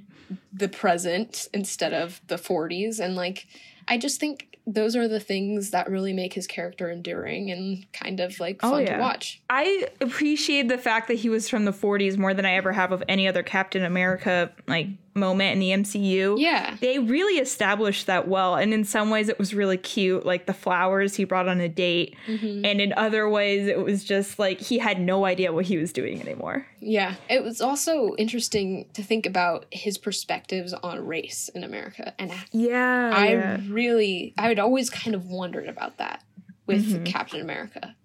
[0.52, 3.46] the present instead of the 40s and like
[3.88, 8.18] I just think those are the things that really make his character enduring and kind
[8.18, 8.96] of like Oh, fun yeah.
[8.96, 9.40] to watch.
[9.48, 12.90] I appreciate the fact that he was from the 40s more than I ever have
[12.90, 16.36] of any other Captain America like moment in the MCU.
[16.38, 16.76] Yeah.
[16.80, 20.52] They really established that well, and in some ways it was really cute, like the
[20.54, 22.64] flowers he brought on a date, Mhm.
[22.64, 25.92] and in other ways it was just like he had no idea what he was
[25.92, 26.66] doing anymore.
[26.80, 27.14] Yeah.
[27.28, 32.14] It was also interesting to think about his perspectives on race in America.
[32.18, 36.22] And Yeah, I really, I had always kind of wondered about that
[36.66, 37.06] with Mhm.
[37.06, 37.96] Captain America.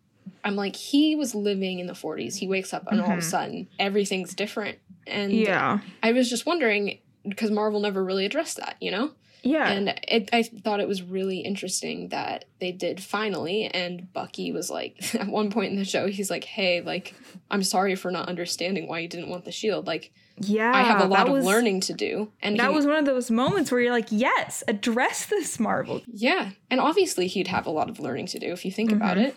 [0.44, 2.38] I'm like, he was living in the 40s.
[2.38, 3.24] He wakes up and all of a Mhm.
[3.24, 4.80] sudden everything's different.
[5.06, 6.98] And yeah, I was just wondering
[7.28, 9.12] because Marvel never really addressed that, you know?
[9.44, 9.72] yeah.
[9.72, 13.66] And it, I thought it was really interesting that they did finally.
[13.66, 17.16] And Bucky was like, at one point in the show, he's like, hey, like,
[17.50, 19.88] I'm sorry for not understanding why you didn't want the shield.
[19.88, 22.32] Like, yeah, I have a lot of was- learning to do.
[22.42, 26.02] And That he- was one of those moments where you're like, yes, address this, Marvel.
[26.08, 29.18] Yeah, and obviously he'd have a lot of learning to do if you think about
[29.18, 29.34] Mhm.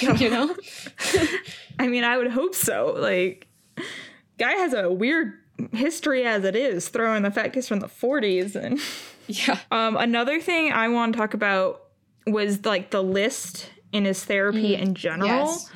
[0.00, 0.20] it.
[0.20, 0.54] you know?
[1.80, 2.94] I mean, I would hope so.
[2.96, 3.48] Like,
[4.38, 5.39] guy has a weird
[5.72, 8.54] history as it is, throwing the fact he's from the 40s.
[8.56, 8.78] And
[9.26, 9.58] Yeah.
[9.70, 11.82] um, another thing I want to talk about
[12.26, 15.28] was like the list in his therapy in general.
[15.28, 15.70] Yes.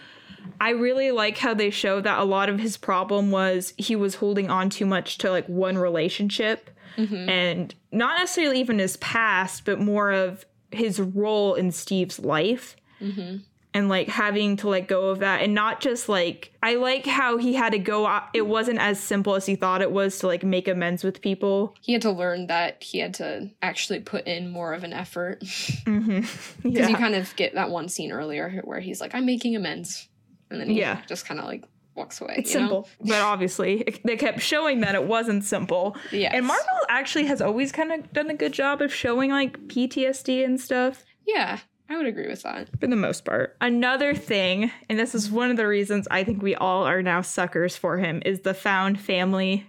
[0.61, 4.17] I really like how they show that a lot of his problem was he was
[4.17, 7.29] holding on too much to like one relationship Mhm.
[7.29, 13.37] and not necessarily even his past, but more of his role in Steve's life hmm
[13.75, 17.37] and like having to let go of that and not just like I like how
[17.39, 20.29] he had to go out it wasn't as simple as he thought it was to
[20.29, 21.75] like make amends with people.
[21.81, 25.41] He had to learn that he had to actually put in more of an effort.
[25.41, 26.69] Because Mm-hmm.
[26.69, 30.09] you kind of get that one scene earlier where he's like, I'm making amends.
[30.51, 31.01] And then he Yeah.
[31.09, 31.65] just kind of like
[31.97, 32.35] walks away.
[32.39, 32.67] It's you know?
[32.67, 35.97] simple, but obviously it- they kept showing that it wasn't simple.
[36.13, 36.33] Yes.
[36.35, 40.45] And Marvel actually has always kind of done a good job of showing like PTSD
[40.45, 41.05] and stuff.
[41.27, 42.69] Yeah, I would agree with that.
[42.81, 43.57] for the most part.
[43.61, 47.21] Another thing, and this is one of the reasons I think we all are now
[47.21, 49.67] suckers for him, is the found family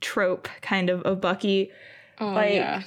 [0.00, 1.70] trope kind of of Bucky.
[2.20, 2.82] Oh, Like, yeah.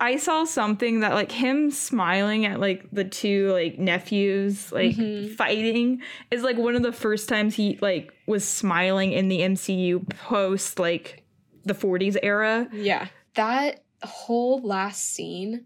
[0.00, 5.34] I saw something that like him smiling at like the two like nephews like Mhm.
[5.34, 10.06] fighting is like one of the first times he like was smiling in the MCU
[10.08, 11.24] post like
[11.64, 12.68] the 40s era.
[12.72, 13.08] Yeah.
[13.34, 15.64] That whole last scene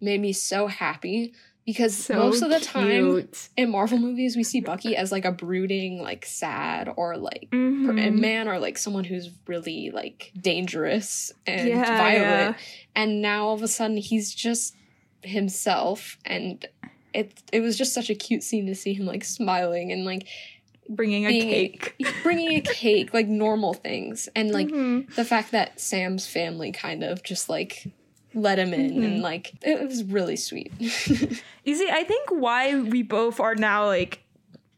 [0.00, 1.34] made me so happy
[1.66, 3.48] because So most of the time cute.
[3.56, 8.18] in Marvel movies we see Bucky as like a brooding, like sad or like Mhm.
[8.20, 12.56] man or like someone who's really like dangerous and Yeah, violent.
[12.56, 12.62] yeah.
[12.94, 14.74] And now all of a sudden he's just
[15.22, 16.66] himself and
[17.12, 20.26] it it was just such a cute scene to see him like smiling and like
[20.88, 21.94] bringing a being cake.
[22.22, 24.28] bringing a cake, like normal things.
[24.36, 25.12] And like Mhm.
[25.16, 27.86] the fact that Sam's family kind of just like
[28.36, 29.04] let him in Mhm.
[29.04, 30.72] and like it, was really sweet.
[31.64, 34.20] You see, I think why we both are now like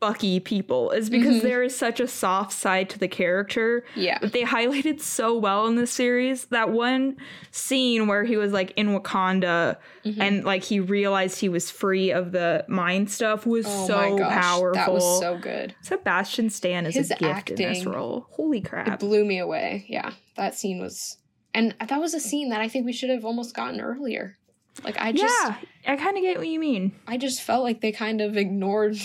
[0.01, 1.42] Bucky people is because Mhm.
[1.42, 4.18] there is such a soft side to the character yeah.
[4.21, 6.44] they highlighted so well in this series.
[6.47, 7.16] That one
[7.51, 10.16] scene where he was like in Wakanda Mhm.
[10.21, 14.73] and like he realized he was free of the mind stuff was Oh so powerful.
[14.75, 15.75] That was so good.
[15.83, 18.29] Sebastian Stan is His a gift in this role.
[18.31, 18.87] Holy crap.
[18.88, 19.85] It blew me away.
[19.88, 20.12] Yeah.
[20.37, 21.16] That scene was
[21.54, 24.37] and that was a scene that I think we should have almost gotten earlier.
[24.84, 25.56] Like I just yeah,
[25.87, 26.92] I kind of get what you mean.
[27.06, 28.96] I just felt like they kind of ignored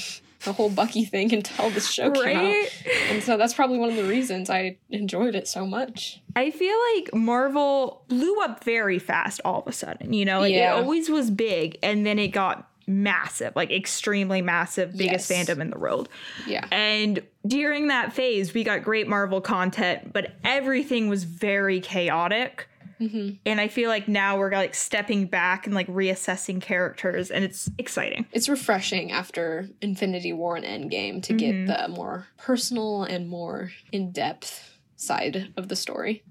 [0.44, 2.68] the whole Bucky thing until the show came out.
[3.10, 6.22] And so that's probably one of the reasons I enjoyed it so much.
[6.36, 10.14] I feel like Marvel blew up very fast all of a sudden.
[10.14, 10.74] You know, like Yeah.
[10.76, 15.48] it always was big and then it got massive, like extremely massive, biggest Yes.
[15.50, 16.10] fandom in the world.
[16.48, 16.68] Yeah.
[16.72, 22.68] And during that phase, we got great Marvel content, but everything was very chaotic.
[23.00, 27.44] hmm And I feel like now we're like stepping back and like reassessing characters, and
[27.44, 28.26] it's exciting.
[28.32, 31.38] It's refreshing after Infinity War and Endgame to Mhm.
[31.38, 36.24] get the more personal and more in depth side of the story.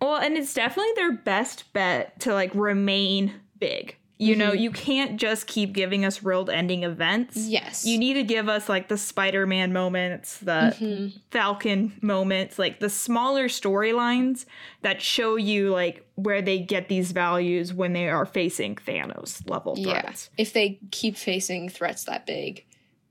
[0.00, 3.96] Well, and it's definitely their best bet to like remain big.
[4.22, 4.60] You know, Mhm.
[4.60, 7.36] you can't just keep giving us world ending events.
[7.36, 7.84] Yes.
[7.84, 11.12] You need to give us like the Spider Man moments, the Mhm.
[11.30, 14.44] Falcon moments, like the smaller storylines
[14.82, 19.74] that show you like where they get these values when they are facing Thanos level
[19.76, 20.00] Yeah.
[20.02, 20.30] threats.
[20.38, 22.64] If they keep facing threats that big,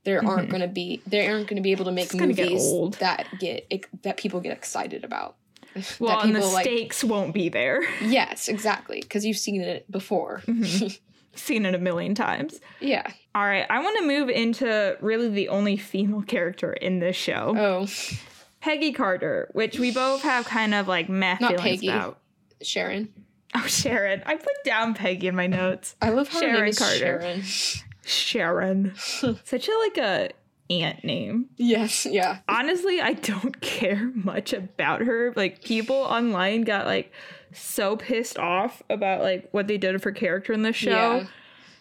[0.04, 0.52] there aren't Mhm.
[0.52, 2.94] going to be they aren't going to be able to make get movies old.
[2.96, 3.68] that get
[4.04, 5.36] that people get excited about.
[6.00, 7.82] Well, that and the like stakes won't be there.
[8.02, 10.42] Yes, exactly, because you've seen it before.
[10.46, 11.00] Mhm.
[11.36, 12.60] seen it a million times.
[12.82, 13.10] Yeah.
[13.34, 17.56] All right, I want to move into really the only female character in this show,
[17.58, 17.88] Oh,
[18.60, 21.88] Peggy Carter, which we both have kind of like meh Not feelings Peggy.
[21.88, 22.20] about.
[22.62, 23.14] Sharon.
[23.56, 24.22] Oh, Sharon.
[24.26, 25.96] I put down Peggy in my notes.
[26.02, 26.98] I love how her Sharon Carter.
[27.44, 27.44] Sharon.
[28.06, 28.94] Sharon.
[28.96, 30.30] Such a like a
[30.72, 31.48] ant name.
[31.58, 32.06] Yes.
[32.10, 32.40] Yeah.
[32.48, 35.34] Honestly, I don't care much about her.
[35.36, 37.12] Like people online got like
[37.54, 40.90] so pissed off about like what they did of her character in the show.
[41.18, 41.26] Yeah.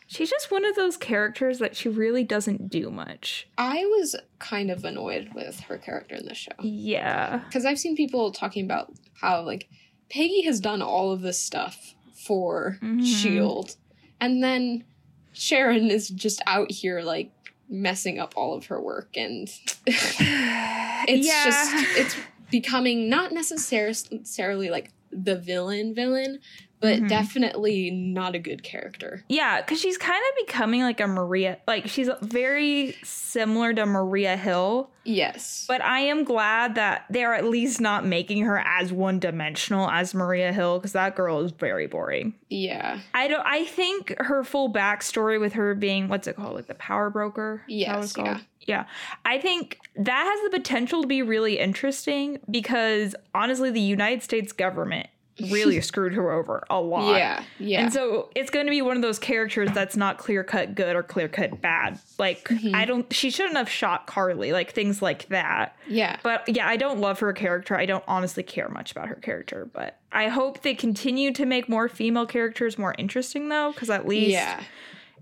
[0.08, 3.46] She's just one of those characters that she really doesn't do much.
[3.56, 7.42] I was kind of annoyed with her character in the show Yeah.
[7.46, 9.68] because I've seen people talking about how like
[10.10, 11.94] Peggy has done all of this stuff
[12.26, 13.04] for Mhm.
[13.06, 13.76] Shield,
[14.20, 14.84] and then
[15.32, 17.30] Sharon is just out here like
[17.70, 19.48] messing up all of her work, and
[19.86, 21.44] it's Yeah.
[21.44, 22.16] just it's
[22.50, 26.40] becoming not necessarily like the villain villain,
[26.80, 27.08] but Mhm.
[27.08, 29.22] definitely not a good character.
[29.28, 34.36] Yeah, because she's kind of becoming like a Maria, like she's very similar to Maria
[34.36, 34.90] Hill.
[35.04, 35.64] Yes.
[35.66, 40.14] But I am glad that they're at least not making her as one dimensional as
[40.14, 42.34] Maria Hill, because that girl is very boring.
[42.48, 42.98] yeah.
[43.14, 43.44] I don't.
[43.46, 47.62] I think her full backstory with her being what's it called, like the power broker.
[47.68, 48.38] Is that what Yes, yeah.
[48.66, 48.84] Yeah,
[49.24, 54.52] I think that has the potential to be really interesting because honestly, the United States
[54.52, 55.08] government
[55.50, 57.16] really screwed her over a lot.
[57.16, 57.42] Yeah.
[57.58, 57.82] Yeah.
[57.84, 60.94] And so it's going to be one of those characters that's not clear cut good
[60.96, 61.98] or clear cut bad.
[62.18, 62.74] Like, Mhm.
[62.74, 65.76] I don't, she shouldn't have shot Carly, like things like that.
[65.88, 66.16] yeah.
[66.22, 67.76] But yeah, I don't love her character.
[67.76, 69.68] I don't honestly care much about her character.
[69.72, 74.06] But I hope they continue to make more female characters more interesting, though, because at
[74.06, 74.60] least Yeah.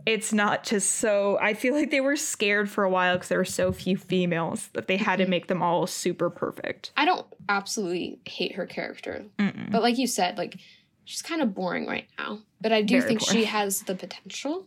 [0.08, 1.38] It's not just so.
[1.40, 4.68] I feel like they were scared for a while because there were so few females
[4.72, 5.30] that they had to Mm-hmm.
[5.30, 6.92] make them all super perfect.
[6.96, 9.70] I don't absolutely hate her character, Mm-mm.
[9.70, 10.58] but like you said, like
[11.04, 12.40] she's kind of boring right now.
[12.60, 13.36] But I do Very think boring.
[13.36, 14.66] she has the potential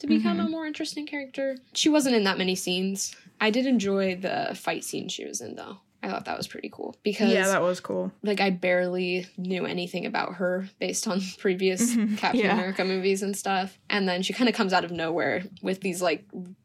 [0.00, 1.56] to become a more interesting character.
[1.74, 3.14] She wasn't in that many scenes.
[3.40, 5.78] I did enjoy the fight scene she was in though.
[6.02, 8.10] I thought that was pretty cool because Yeah, that was cool.
[8.22, 12.18] like I barely knew anything about her based on previous Mhm.
[12.18, 12.54] Captain Yeah.
[12.54, 13.78] America movies and stuff.
[13.88, 16.24] And then she kind of comes out of nowhere with these like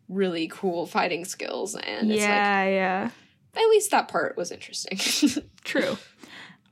[0.10, 3.10] really cool fighting skills and it's like yeah, yeah.
[3.56, 4.98] at least that part was interesting.
[5.64, 5.98] True.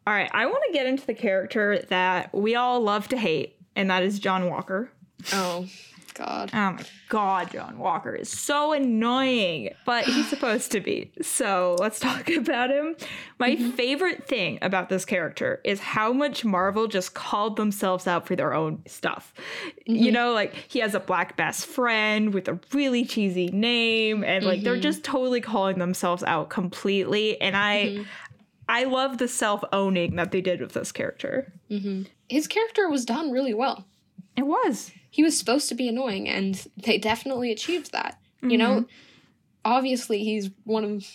[0.08, 3.58] All right, I want to get into the character that we all love to hate,
[3.76, 4.90] and that is John Walker.
[5.34, 5.66] oh
[6.16, 6.50] god.
[6.54, 11.12] Oh my god, John Walker is so annoying, but he's supposed to be.
[11.22, 12.96] So let's talk about him.
[13.38, 18.36] My favorite thing about this character is how much Marvel just called themselves out for
[18.36, 19.34] their own stuff.
[19.86, 24.46] You know, like he has a black best friend with a really cheesy name, and
[24.46, 24.82] like they're Mhm.
[24.82, 27.40] just totally calling themselves out completely.
[27.40, 27.76] And I.
[27.86, 28.06] Mhm.
[28.68, 31.54] I love the self owning that they did with this character.
[31.70, 33.86] hmm His character was done really well.
[34.36, 34.92] It was.
[35.16, 38.20] He was supposed to be annoying, and they definitely achieved that.
[38.42, 38.86] You know, mm-hmm.
[39.64, 41.08] obviously he's one of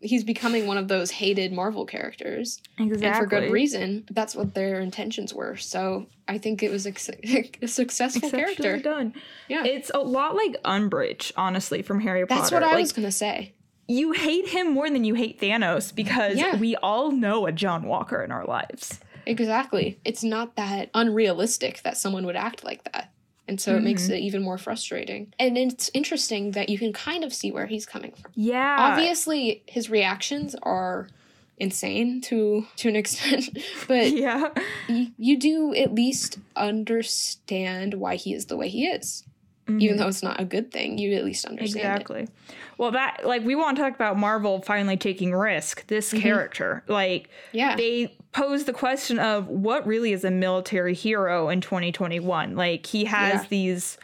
[0.00, 3.06] he's becoming one of those hated Marvel characters, Exactly.
[3.08, 4.04] and for good reason.
[4.12, 5.56] That's what their intentions were.
[5.56, 6.92] So I think it was a,
[7.62, 8.78] a successful character.
[8.78, 9.12] done.
[9.48, 12.40] Yeah, It's a lot like Umbridge, honestly, from Harry Potter.
[12.40, 13.54] that's what I Like, was gonna say.
[13.88, 16.54] You hate him more than you hate Thanos because Yeah.
[16.56, 19.00] we all know a John Walker in our lives.
[19.26, 19.98] Exactly.
[20.04, 23.10] It's not that unrealistic that someone would act like that.
[23.48, 24.10] And so it makes Mhm.
[24.16, 25.32] it even more frustrating.
[25.38, 28.30] And it's interesting that you can kind of see where he's coming from.
[28.34, 28.76] Yeah.
[28.78, 31.08] Obviously, his reactions are
[31.56, 33.56] insane to to an extent,
[33.88, 34.50] but Yeah.
[34.88, 39.24] y- you do at least understand why he is the way he is.
[39.68, 39.98] Even Mhm.
[39.98, 41.90] though it's not a good thing, you at least understand it.
[41.90, 42.28] Exactly.
[42.78, 45.86] Well, that like we want to talk about Marvel finally taking risk.
[45.88, 46.20] This Mhm.
[46.22, 47.76] character, like Yeah.
[47.76, 52.56] they pose the question of what really is a military hero in 2021.
[52.56, 53.46] Like he has Yeah.
[53.50, 53.98] these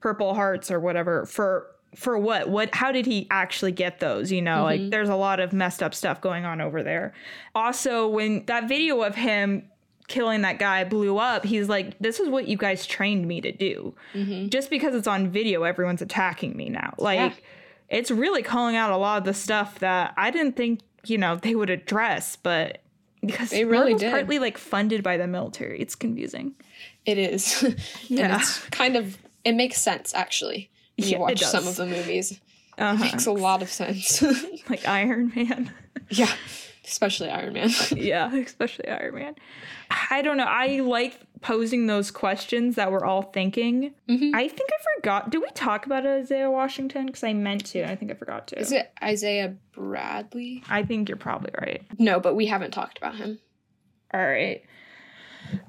[0.00, 2.48] purple hearts or whatever for for what?
[2.48, 4.30] What how did he actually get those?
[4.30, 4.90] You know, like Mhm.
[4.92, 7.12] there's a lot of messed up stuff going on over there.
[7.52, 9.64] Also, when that video of him
[10.10, 13.50] killing that guy blew up, he's like, This is what you guys trained me to
[13.52, 13.94] do.
[14.12, 16.92] hmm Just because it's on video, everyone's attacking me now.
[16.98, 17.32] Like Yeah.
[17.88, 21.36] it's really calling out a lot of the stuff that I didn't think, you know,
[21.36, 22.82] they would address, but
[23.24, 24.10] because They really did.
[24.10, 25.80] partly like funded by the military.
[25.80, 26.54] It's confusing.
[27.06, 27.62] It is.
[28.08, 28.24] Yeah.
[28.24, 30.70] and it's kind of it makes sense actually.
[30.96, 32.38] When Yeah, you watch some of the movies.
[32.78, 33.02] Uh-huh.
[33.04, 34.22] makes a lot of sense.
[34.70, 35.72] like Iron Man.
[36.10, 36.32] yeah.
[36.90, 37.70] Especially Iron Man.
[37.96, 39.34] yeah, especially Iron Man.
[40.10, 40.44] I don't know.
[40.44, 43.94] I like posing those questions that we're all thinking.
[44.08, 44.34] Mhm.
[44.34, 45.30] I think I forgot.
[45.30, 47.06] Did we talk about Isaiah Washington?
[47.06, 47.84] Because I meant to.
[47.90, 48.58] I think I forgot to.
[48.58, 50.62] Is it Isaiah Bradley?
[50.68, 51.82] I think you're probably right.
[51.98, 53.38] No, but we haven't talked about him.
[54.12, 54.62] All right.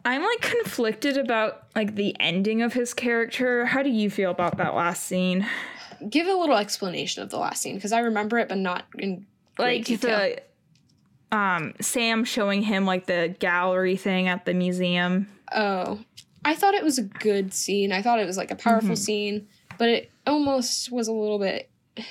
[0.03, 3.65] I'm like conflicted about like the ending of his character.
[3.65, 5.47] How do you feel about that last scene?
[6.09, 9.25] Give a little explanation of the last scene because I remember it, but not in
[9.57, 10.17] Like detail.
[10.19, 10.41] the
[11.31, 15.27] um Sam showing him like the gallery thing at the museum.
[15.53, 15.99] Oh,
[16.43, 17.91] I thought it was a good scene.
[17.91, 18.95] I thought it was like a powerful Mm-hmm.
[18.95, 21.69] scene, but it almost was a little bit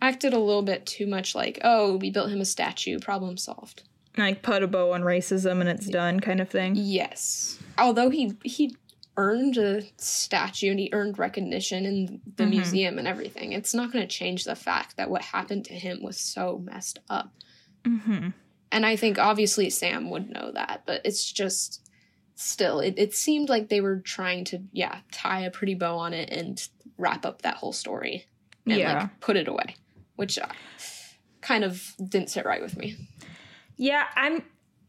[0.00, 3.82] acted a little bit too much like, oh, we built him a statue, problem solved.
[4.16, 6.74] Like put a bow on racism and it's done kind of thing.
[6.76, 7.58] Yes.
[7.78, 8.76] Although he he
[9.16, 12.50] earned a statue and he earned recognition in the Mhm.
[12.50, 13.52] museum and everything.
[13.52, 16.98] It's not going to change the fact that what happened to him was so messed
[17.10, 17.30] up.
[17.84, 18.28] Mm-hmm.
[18.70, 21.80] And I think obviously Sam would know that, but it's just
[22.34, 26.12] still it, it seemed like they were trying to yeah, tie a pretty bow on
[26.14, 26.66] it and
[26.98, 28.26] wrap up that whole story
[28.66, 28.98] and Yeah.
[29.00, 29.76] like put it away,
[30.16, 30.46] which uh,
[31.40, 32.96] kind of didn't sit right with me.
[33.76, 34.42] Yeah, I'm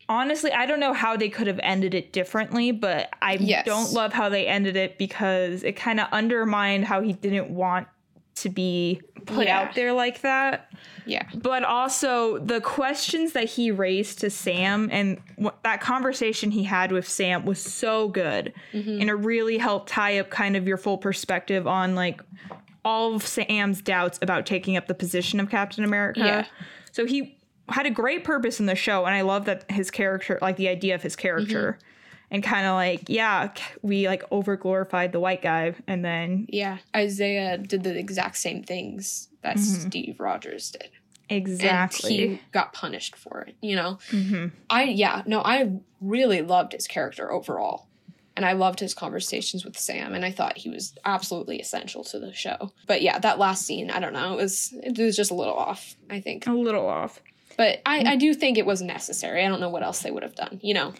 [0.09, 3.65] honestly I don't know how they could have ended it differently, but I Yes.
[3.65, 7.87] don't love how they ended it because it kind of undermined how he didn't want
[8.35, 9.59] to be put Yeah.
[9.61, 10.71] out there like that.
[11.05, 11.23] Yeah.
[11.35, 15.19] But also the questions that he raised to Sam and
[15.63, 18.53] that conversation he had with Sam was so good.
[18.73, 19.01] Mm-hmm.
[19.01, 22.21] And it really helped tie up kind of your full perspective on like
[22.85, 26.19] all of Sam's doubts about taking up the position of Captain America.
[26.21, 26.45] Yeah.
[26.91, 27.37] So he
[27.69, 30.67] had a great purpose in the show and I love that his character like the
[30.69, 31.87] idea of his character Mm-hmm.
[32.33, 36.79] And kind of like yeah, we like over glorified the white guy and then Yeah.
[36.95, 40.89] Isaiah did the exact same things that Steve Rogers did.
[41.29, 43.99] exactly And he got punished for it, you know?
[44.09, 44.51] Mhm.
[44.69, 47.87] I, yeah, no, I really loved his character overall.
[48.35, 52.17] And I loved his conversations with Sam, and I thought he was absolutely essential to
[52.17, 52.71] the show.
[52.87, 55.53] But yeah, that last scene, I don't know, it was it was just a little
[55.53, 56.47] off, I think.
[56.47, 57.21] a little off.
[57.57, 59.45] But I, I do think it was necessary.
[59.45, 60.93] I don't know what else they would have done, you know?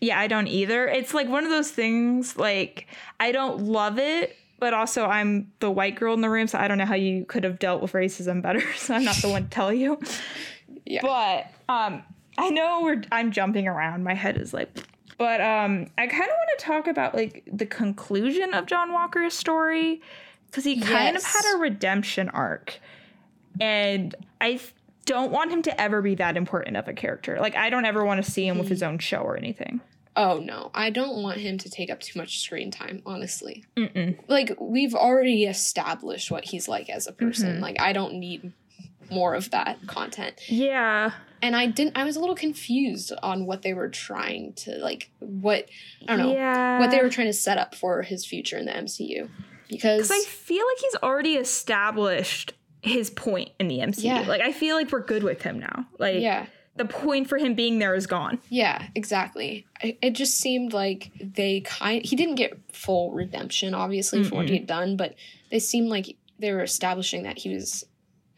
[0.00, 0.88] Yeah, I don't either.
[0.88, 2.86] It's like one of those things like
[3.18, 6.68] I don't love it, but also I'm the white girl in the room, so I
[6.68, 8.62] don't know how you could have dealt with racism better.
[8.76, 10.00] So I'm not the one to tell you.
[10.86, 11.00] Yeah.
[11.02, 12.02] But um
[12.38, 14.02] I know we're I'm jumping around.
[14.02, 14.68] My head is like
[15.18, 19.34] but um I kind of want to talk about like the conclusion of John Walker's
[19.34, 20.00] story
[20.50, 22.80] cuz he kind of had a redemption arc.
[23.60, 24.72] And I th-
[25.04, 27.38] don't want him to ever be that important of a character.
[27.40, 29.80] Like I don't ever want to see him with his own show or anything.
[30.16, 33.64] Oh no, I don't want him to take up too much screen time, honestly.
[33.76, 34.18] Mm-mm.
[34.28, 37.58] Like, we've already established what he's like as a person.
[37.58, 37.60] Mhm.
[37.60, 38.52] Like, I don't need
[39.10, 40.40] more of that content.
[40.48, 41.12] Yeah.
[41.42, 41.96] and I didn't.
[41.96, 45.10] I was a little confused on what they were trying to like.
[45.20, 45.68] What
[46.06, 46.78] I don't know Yeah.
[46.78, 49.30] what they were trying to set up for his future in the MCU,
[49.70, 54.04] because Because I feel like he's already established his point in the MCU.
[54.04, 54.20] Yeah.
[54.28, 55.86] Like I feel like we're good with him now.
[55.98, 56.44] Like yeah,
[56.80, 58.38] the point for him being there is gone.
[58.48, 59.66] yeah, exactly.
[59.82, 62.02] It just seemed like they kind.
[62.02, 65.14] He didn't get full redemption, obviously, for what he had done, but
[65.50, 67.84] they seemed like they were establishing that he was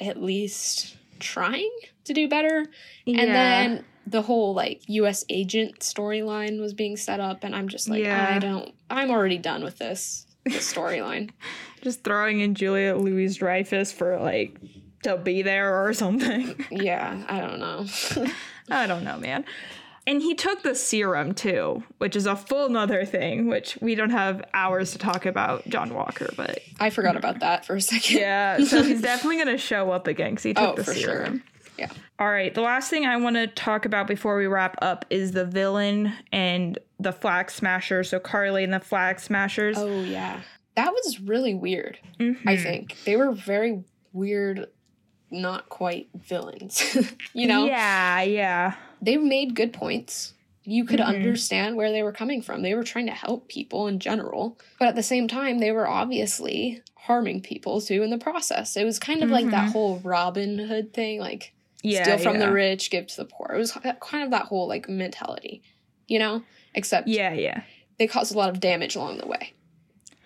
[0.00, 1.70] at least trying
[2.04, 2.66] to do better.
[3.06, 7.88] And then the whole like US agent storyline was being set up and I'm just
[7.88, 8.34] like Yeah.
[8.34, 11.30] I don't I'm already done with this this storyline.
[11.82, 14.56] just throwing in Julia Louis-Dreyfus for like
[15.02, 16.64] to be there or something.
[16.70, 17.86] yeah, I don't know.
[18.70, 19.44] I don't know, man.
[20.06, 24.10] And he took the serum too, which is a full nother thing, which we don't
[24.10, 28.18] have hours to talk about John Walker, but I forgot about that for a second.
[28.18, 31.00] yeah, so he's definitely gonna show up again because he took Oh, the for sure.
[31.26, 31.42] serum.
[31.78, 31.90] Yeah.
[32.18, 35.32] All right, the last thing I want to talk about before we wrap up is
[35.32, 38.10] the villain and the Flag Smashers.
[38.10, 39.76] So Karli and the Flag Smashers.
[39.78, 40.40] Oh yeah.
[40.74, 42.62] That was really weird, I Mhm.
[42.62, 42.96] think.
[43.04, 44.66] They were very weird
[45.32, 46.82] not quite villains.
[47.34, 47.66] you know?
[47.66, 48.74] Yeah, yeah.
[49.00, 50.34] They made good points.
[50.64, 51.06] You could Mhm.
[51.06, 52.62] understand where they were coming from.
[52.62, 55.88] They were trying to help people in general, but at the same time, they were
[55.88, 58.76] obviously harming people too in the process.
[58.76, 59.72] It was kind of like that Mhm.
[59.72, 62.04] whole Robin Hood thing, like Yeah.
[62.04, 62.46] steal from yeah.
[62.46, 63.50] the rich, give to the poor.
[63.54, 65.62] It was kind of that whole like mentality,
[66.06, 66.44] you know?
[66.76, 67.62] Except Yeah, yeah.
[67.98, 69.54] they caused a lot of damage along the way.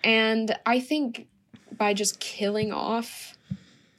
[0.03, 1.27] And I think
[1.75, 3.35] by just killing off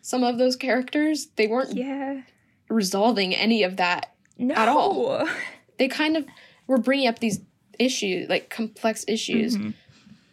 [0.09, 2.23] some of those characters, they weren't Yeah.
[2.71, 4.55] resolving any of that No.
[4.55, 5.29] At all.
[5.79, 6.25] they kind of
[6.67, 7.41] were bringing up these
[7.79, 9.75] issues, like complex issues, Mhm.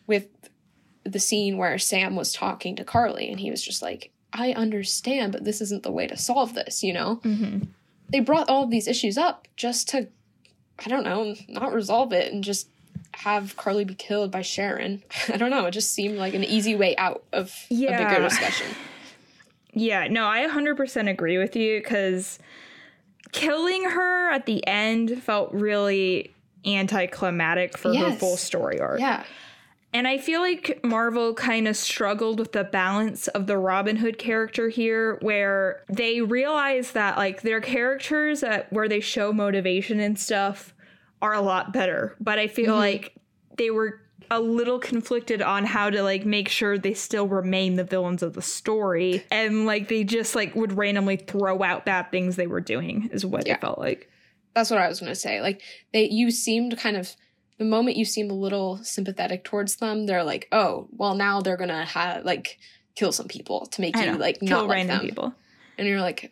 [0.07, 0.27] with
[1.03, 5.33] the scene where Sam was talking to Karli, and he was just like, I understand,
[5.33, 7.17] but this isn't the way to solve this, you know?
[7.23, 7.67] Mhm.
[8.09, 10.07] They brought all of these issues up just to,
[10.85, 12.69] I don't know, not resolve it and just
[13.15, 15.03] have Karli be killed by Sharon.
[15.33, 15.65] I don't know.
[15.65, 18.67] It just seemed like an easy way out of a bigger discussion.
[19.75, 22.39] Yeah, no, I 100% agree with you because
[23.31, 26.33] killing her at the end felt really
[26.65, 28.99] anticlimactic for her full story arc.
[28.99, 29.23] Yeah.
[29.93, 34.17] And I feel like Marvel kind of struggled with the balance of the Robin Hood
[34.17, 40.19] character here, where they realize that like their characters at where they show motivation and
[40.19, 40.73] stuff
[41.21, 42.15] are a lot better.
[42.19, 42.79] But I feel mm-hmm.
[42.79, 43.15] like
[43.57, 44.01] they were
[44.31, 48.33] a little conflicted on how to like make sure they still remain the villains of
[48.33, 49.23] the story.
[49.31, 53.25] And like they just like would randomly throw out bad things they were doing is
[53.25, 53.53] what Yeah.
[53.55, 54.09] it felt like.
[54.53, 55.41] That's what I was gonna say.
[55.41, 55.61] Like
[55.93, 57.15] they you seemed kind of
[57.57, 61.57] the moment you seemed a little sympathetic towards them, they're like, oh, well now they're
[61.57, 62.57] gonna have like
[62.95, 65.05] kill some people to make I you know, like kill not like random them.
[65.05, 65.35] people.
[65.77, 66.31] And you're like,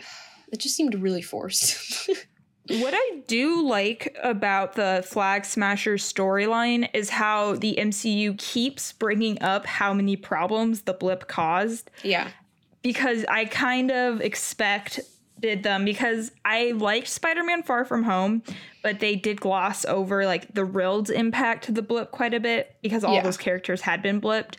[0.52, 2.10] it just seemed really forced.
[2.70, 9.42] What I do like about the Flag Smasher storyline is how the MCU keeps bringing
[9.42, 12.30] up how many problems the blip caused yeah.
[12.82, 15.04] because I kind of expected
[15.42, 18.44] them because I liked Spider-Man Far From Home,
[18.82, 22.78] but they did gloss over like the Rild's impact to the blip quite a bit
[22.82, 23.24] because all Yeah.
[23.24, 24.56] those characters had been blipped.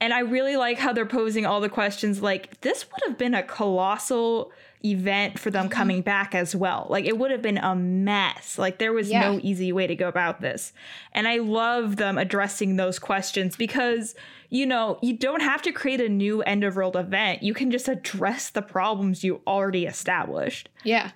[0.00, 3.34] And I really like how they're posing all the questions like this would have been
[3.34, 4.52] a colossal
[4.84, 6.86] event for them coming back as well.
[6.88, 8.58] Like it would have been a mess.
[8.58, 9.32] Like there was Yeah.
[9.32, 10.72] no easy way to go about this.
[11.12, 14.14] And I love them addressing those questions because
[14.52, 17.40] you know, you don't have to create a new end of world event.
[17.40, 20.68] You can just address the problems you already established.
[20.82, 21.12] Yeah.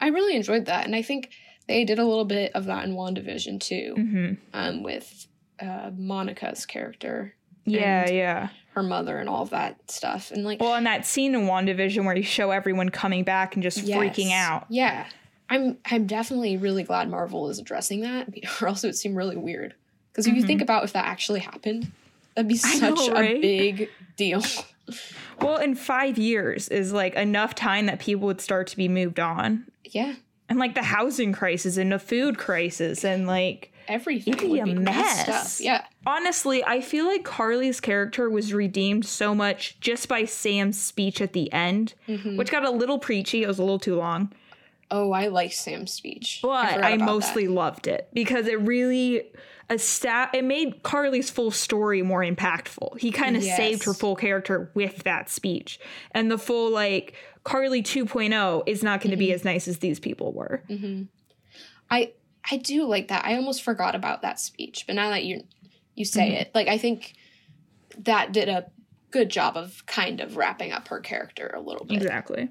[0.00, 0.84] I really enjoyed that.
[0.86, 1.30] And I think
[1.68, 4.36] they did a little bit of that in WandaVision too, Mhm.
[4.52, 5.28] um, with
[5.60, 7.34] uh, Monica's character,
[7.64, 8.48] Yeah, And- yeah.
[8.74, 10.30] Her mother, and all of that stuff.
[10.30, 13.62] And like, Well, and that scene in WandaVision where you show everyone coming back and
[13.62, 14.66] just freaking out.
[14.68, 15.06] Yeah.
[15.50, 18.28] I'm I'm definitely really glad Marvel is addressing that,
[18.62, 19.74] or else it would seem really weird.
[20.12, 21.90] Because if you think about if that actually happened,
[22.34, 22.80] that'd be Mm-hmm.
[22.84, 24.42] Know, such a big deal.
[25.40, 29.18] Well, in five years is like enough time that people would start to be moved
[29.18, 29.66] on.
[29.84, 30.14] yeah.
[30.48, 34.64] And like the housing crisis and the food crisis and like Everything It'd be a
[34.64, 34.78] be up.
[34.78, 35.60] mess.
[35.60, 35.84] Yeah.
[36.06, 41.32] honestly, I feel like Karli's character was redeemed so much just by Sam's speech at
[41.34, 42.36] the end, Mhm.
[42.36, 43.42] which got a little preachy.
[43.42, 44.32] It was a little too long.
[44.90, 46.40] Oh, I like Sam's speech.
[46.42, 49.22] but I, about mostly loved it because it really
[49.70, 52.98] it made Karli's full story more impactful.
[52.98, 53.56] He kind of Yes.
[53.56, 55.80] saved her full character with that speech.
[56.10, 57.14] And the full like
[57.44, 59.18] Karli 2.0 is not going to Mm-hmm.
[59.20, 60.62] be as nice as these people were.
[60.68, 60.78] that.
[60.78, 61.02] hmm
[61.90, 62.12] I
[62.50, 63.24] I do like that.
[63.24, 65.44] I almost forgot about that speech, but now that you
[65.94, 66.34] you say Mm-hmm.
[66.42, 67.14] it, like I think
[67.98, 68.66] that did a
[69.10, 71.98] good job of kind of wrapping up her character a little bit.
[71.98, 72.48] Exactly.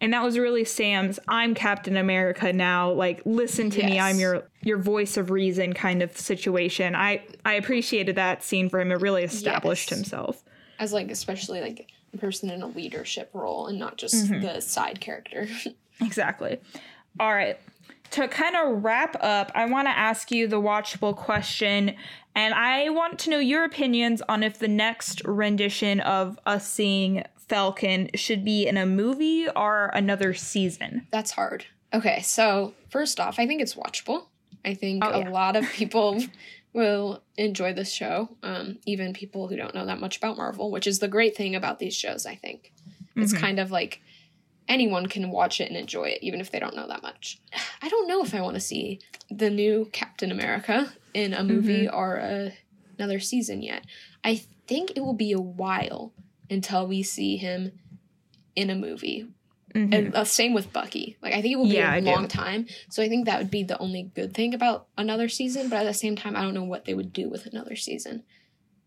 [0.00, 4.44] And that was really Sam's I'm Captain America now, like listen to me, I'm your
[4.62, 6.94] your voice of reason kind of situation.
[6.94, 8.92] I I appreciated that scene for him.
[8.92, 9.98] It really established Yes.
[9.98, 10.44] himself.
[10.78, 14.40] As like especially like a person in a leadership role and not just Mm-hmm.
[14.42, 15.48] the side character.
[16.00, 16.60] Exactly.
[17.18, 17.58] All right.
[18.12, 21.94] To kind of wrap up, I want to ask you the watchable question,
[22.34, 27.24] and I want to know your opinions on if the next rendition of us seeing
[27.36, 31.06] Falcon should be in a movie or another season.
[31.10, 31.66] That's hard.
[31.92, 34.24] Okay, so first off, I think it's watchable.
[34.64, 35.28] I think Oh, a yeah.
[35.30, 36.22] lot of people
[36.72, 40.86] will enjoy this show, um, even people who don't know that much about Marvel, which
[40.86, 42.72] is the great thing about these shows, I think.
[43.16, 43.38] It's Mhm.
[43.40, 44.00] kind of like
[44.68, 47.40] anyone can watch it and enjoy it, even if they don't know that much.
[47.82, 49.00] I don't know if I want to see
[49.30, 52.52] the new Captain America in a movie or a,
[52.98, 53.84] another season yet.
[54.24, 56.12] I think it will be a while
[56.50, 57.72] until we see him
[58.56, 59.26] in a movie
[59.74, 59.94] Mhm.
[59.94, 61.18] and uh, same with Bucky.
[61.20, 62.06] Like I think it will be Yeah, I a do.
[62.06, 62.66] long time.
[62.88, 65.68] So I think that would be the only good thing about another season.
[65.68, 68.22] But at the same time, I don't know what they would do with another season,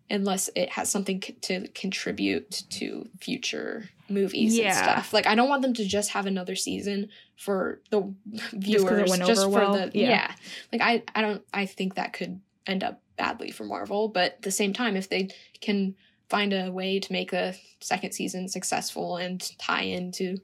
[0.10, 4.68] unless it has something c- to contribute to future movies Yeah.
[4.68, 5.14] and stuff.
[5.14, 8.14] Like I don't want them to just have another season for the
[8.54, 9.74] viewers, just, over for well?
[9.74, 10.10] the Yeah.
[10.10, 10.32] yeah.
[10.72, 11.44] Like I, I don't.
[11.54, 14.08] I think that could end up badly for Marvel.
[14.08, 15.30] But at the same time, if they
[15.62, 15.96] can
[16.30, 20.38] find a way to make the second season successful and tie into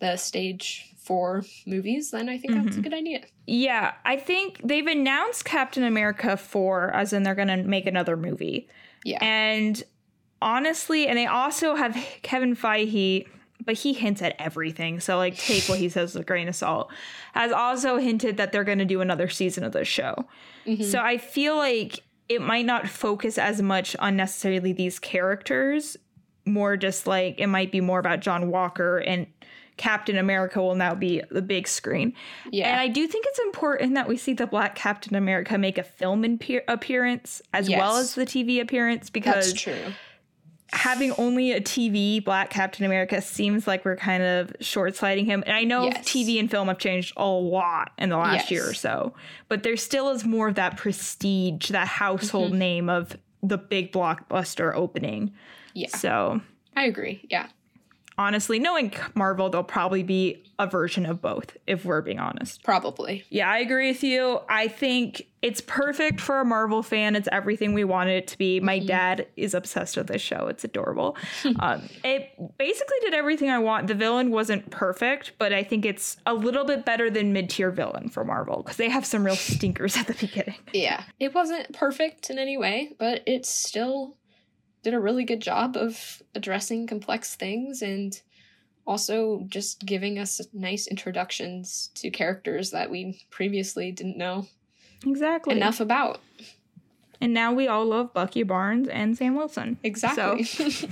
[0.00, 2.78] the stage four movies, then I think that's Mm-hmm.
[2.80, 3.20] a good idea.
[3.46, 8.16] Yeah, I think they've announced Captain America 4 as in they're going to make another
[8.16, 8.68] movie.
[9.04, 9.18] Yeah.
[9.24, 9.82] And
[10.42, 13.26] honestly, and they also have Kevin Feige,
[13.64, 15.00] but he hints at everything.
[15.00, 16.90] So, like, take what he says with a grain of salt.
[17.34, 20.26] Has also hinted that they're going to do another season of the show.
[20.66, 20.84] Mhm.
[20.84, 25.96] So, I feel like it might not focus as much on necessarily these characters,
[26.44, 29.26] more just like it might be more about John Walker and
[29.78, 32.12] Captain America will now be the big screen.
[32.50, 32.68] yeah.
[32.72, 35.84] And I do think it's important that we see the Black Captain America make a
[35.84, 39.92] film impe- appearance as well as the TV appearance because that's true.
[40.72, 45.42] Having only a TV Black Captain America seems like we're kind of short sighting him.
[45.46, 46.06] And I know Yes.
[46.06, 48.50] TV and film have changed a lot in the last Yes.
[48.50, 49.14] year or so,
[49.48, 52.58] but there still is more of that prestige, that household Mm-hmm.
[52.58, 55.32] name of the big blockbuster opening.
[55.74, 56.40] Yeah, So
[56.76, 57.20] I agree.
[57.30, 57.46] Yeah.
[58.18, 62.64] Honestly, knowing Marvel, there'll probably be a version of both, if we're being honest.
[62.64, 63.24] Probably.
[63.30, 64.40] Yeah, I agree with you.
[64.48, 67.14] I think it's perfect for a Marvel fan.
[67.14, 68.58] It's everything we wanted it to be.
[68.58, 70.48] My dad is obsessed with this show.
[70.48, 71.16] It's adorable.
[71.60, 73.86] um, it basically did everything I want.
[73.86, 77.70] The villain wasn't perfect, but I think it's a little bit better than mid tier
[77.70, 80.56] villain for Marvel because they have some real stinkers at the beginning.
[80.72, 81.04] Yeah.
[81.20, 84.16] It wasn't perfect in any way, but it's still
[84.82, 88.20] did a really good job of addressing complex things and
[88.86, 94.46] also just giving us nice introductions to characters that we previously didn't know
[95.06, 95.56] Exactly.
[95.56, 96.20] enough about.
[97.20, 99.76] And now we all love Bucky Barnes and Sam Wilson.
[99.82, 100.46] Exactly.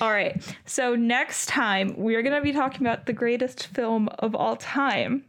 [0.00, 0.40] All right.
[0.64, 5.24] So next time we're going to be talking about the greatest film of all time,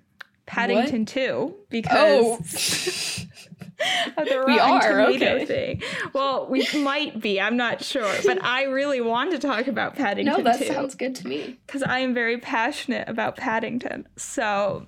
[0.45, 3.25] Paddington 2, because oh,
[4.17, 5.45] the We are, okay.
[5.45, 5.83] thing.
[6.13, 7.39] Well, we might be.
[7.39, 10.95] I'm not sure, but I really want to talk about Paddington no, that 2 sounds
[10.95, 11.57] good to me.
[11.65, 14.07] because I am very passionate about Paddington.
[14.15, 14.87] So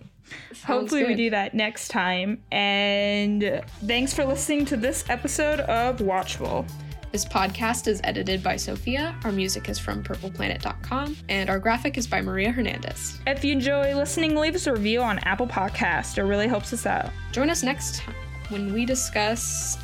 [0.53, 2.41] Sounds hopefully we do that next time.
[2.51, 6.69] And thanks for listening to this episode of Watchable.
[7.11, 9.15] This podcast is edited by Sophia.
[9.23, 13.19] Our music is from purpleplanet.com, and our graphic is by Maria Hernandez.
[13.25, 16.19] If you enjoy listening, leave us a review on Apple Podcast.
[16.19, 17.09] It really helps us out.
[17.31, 18.13] Join us next time
[18.49, 19.77] when we discuss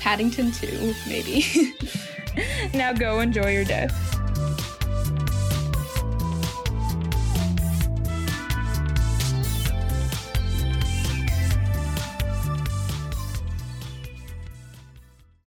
[0.00, 1.74] Paddington 2, maybe.
[2.74, 3.88] Now go enjoy your day.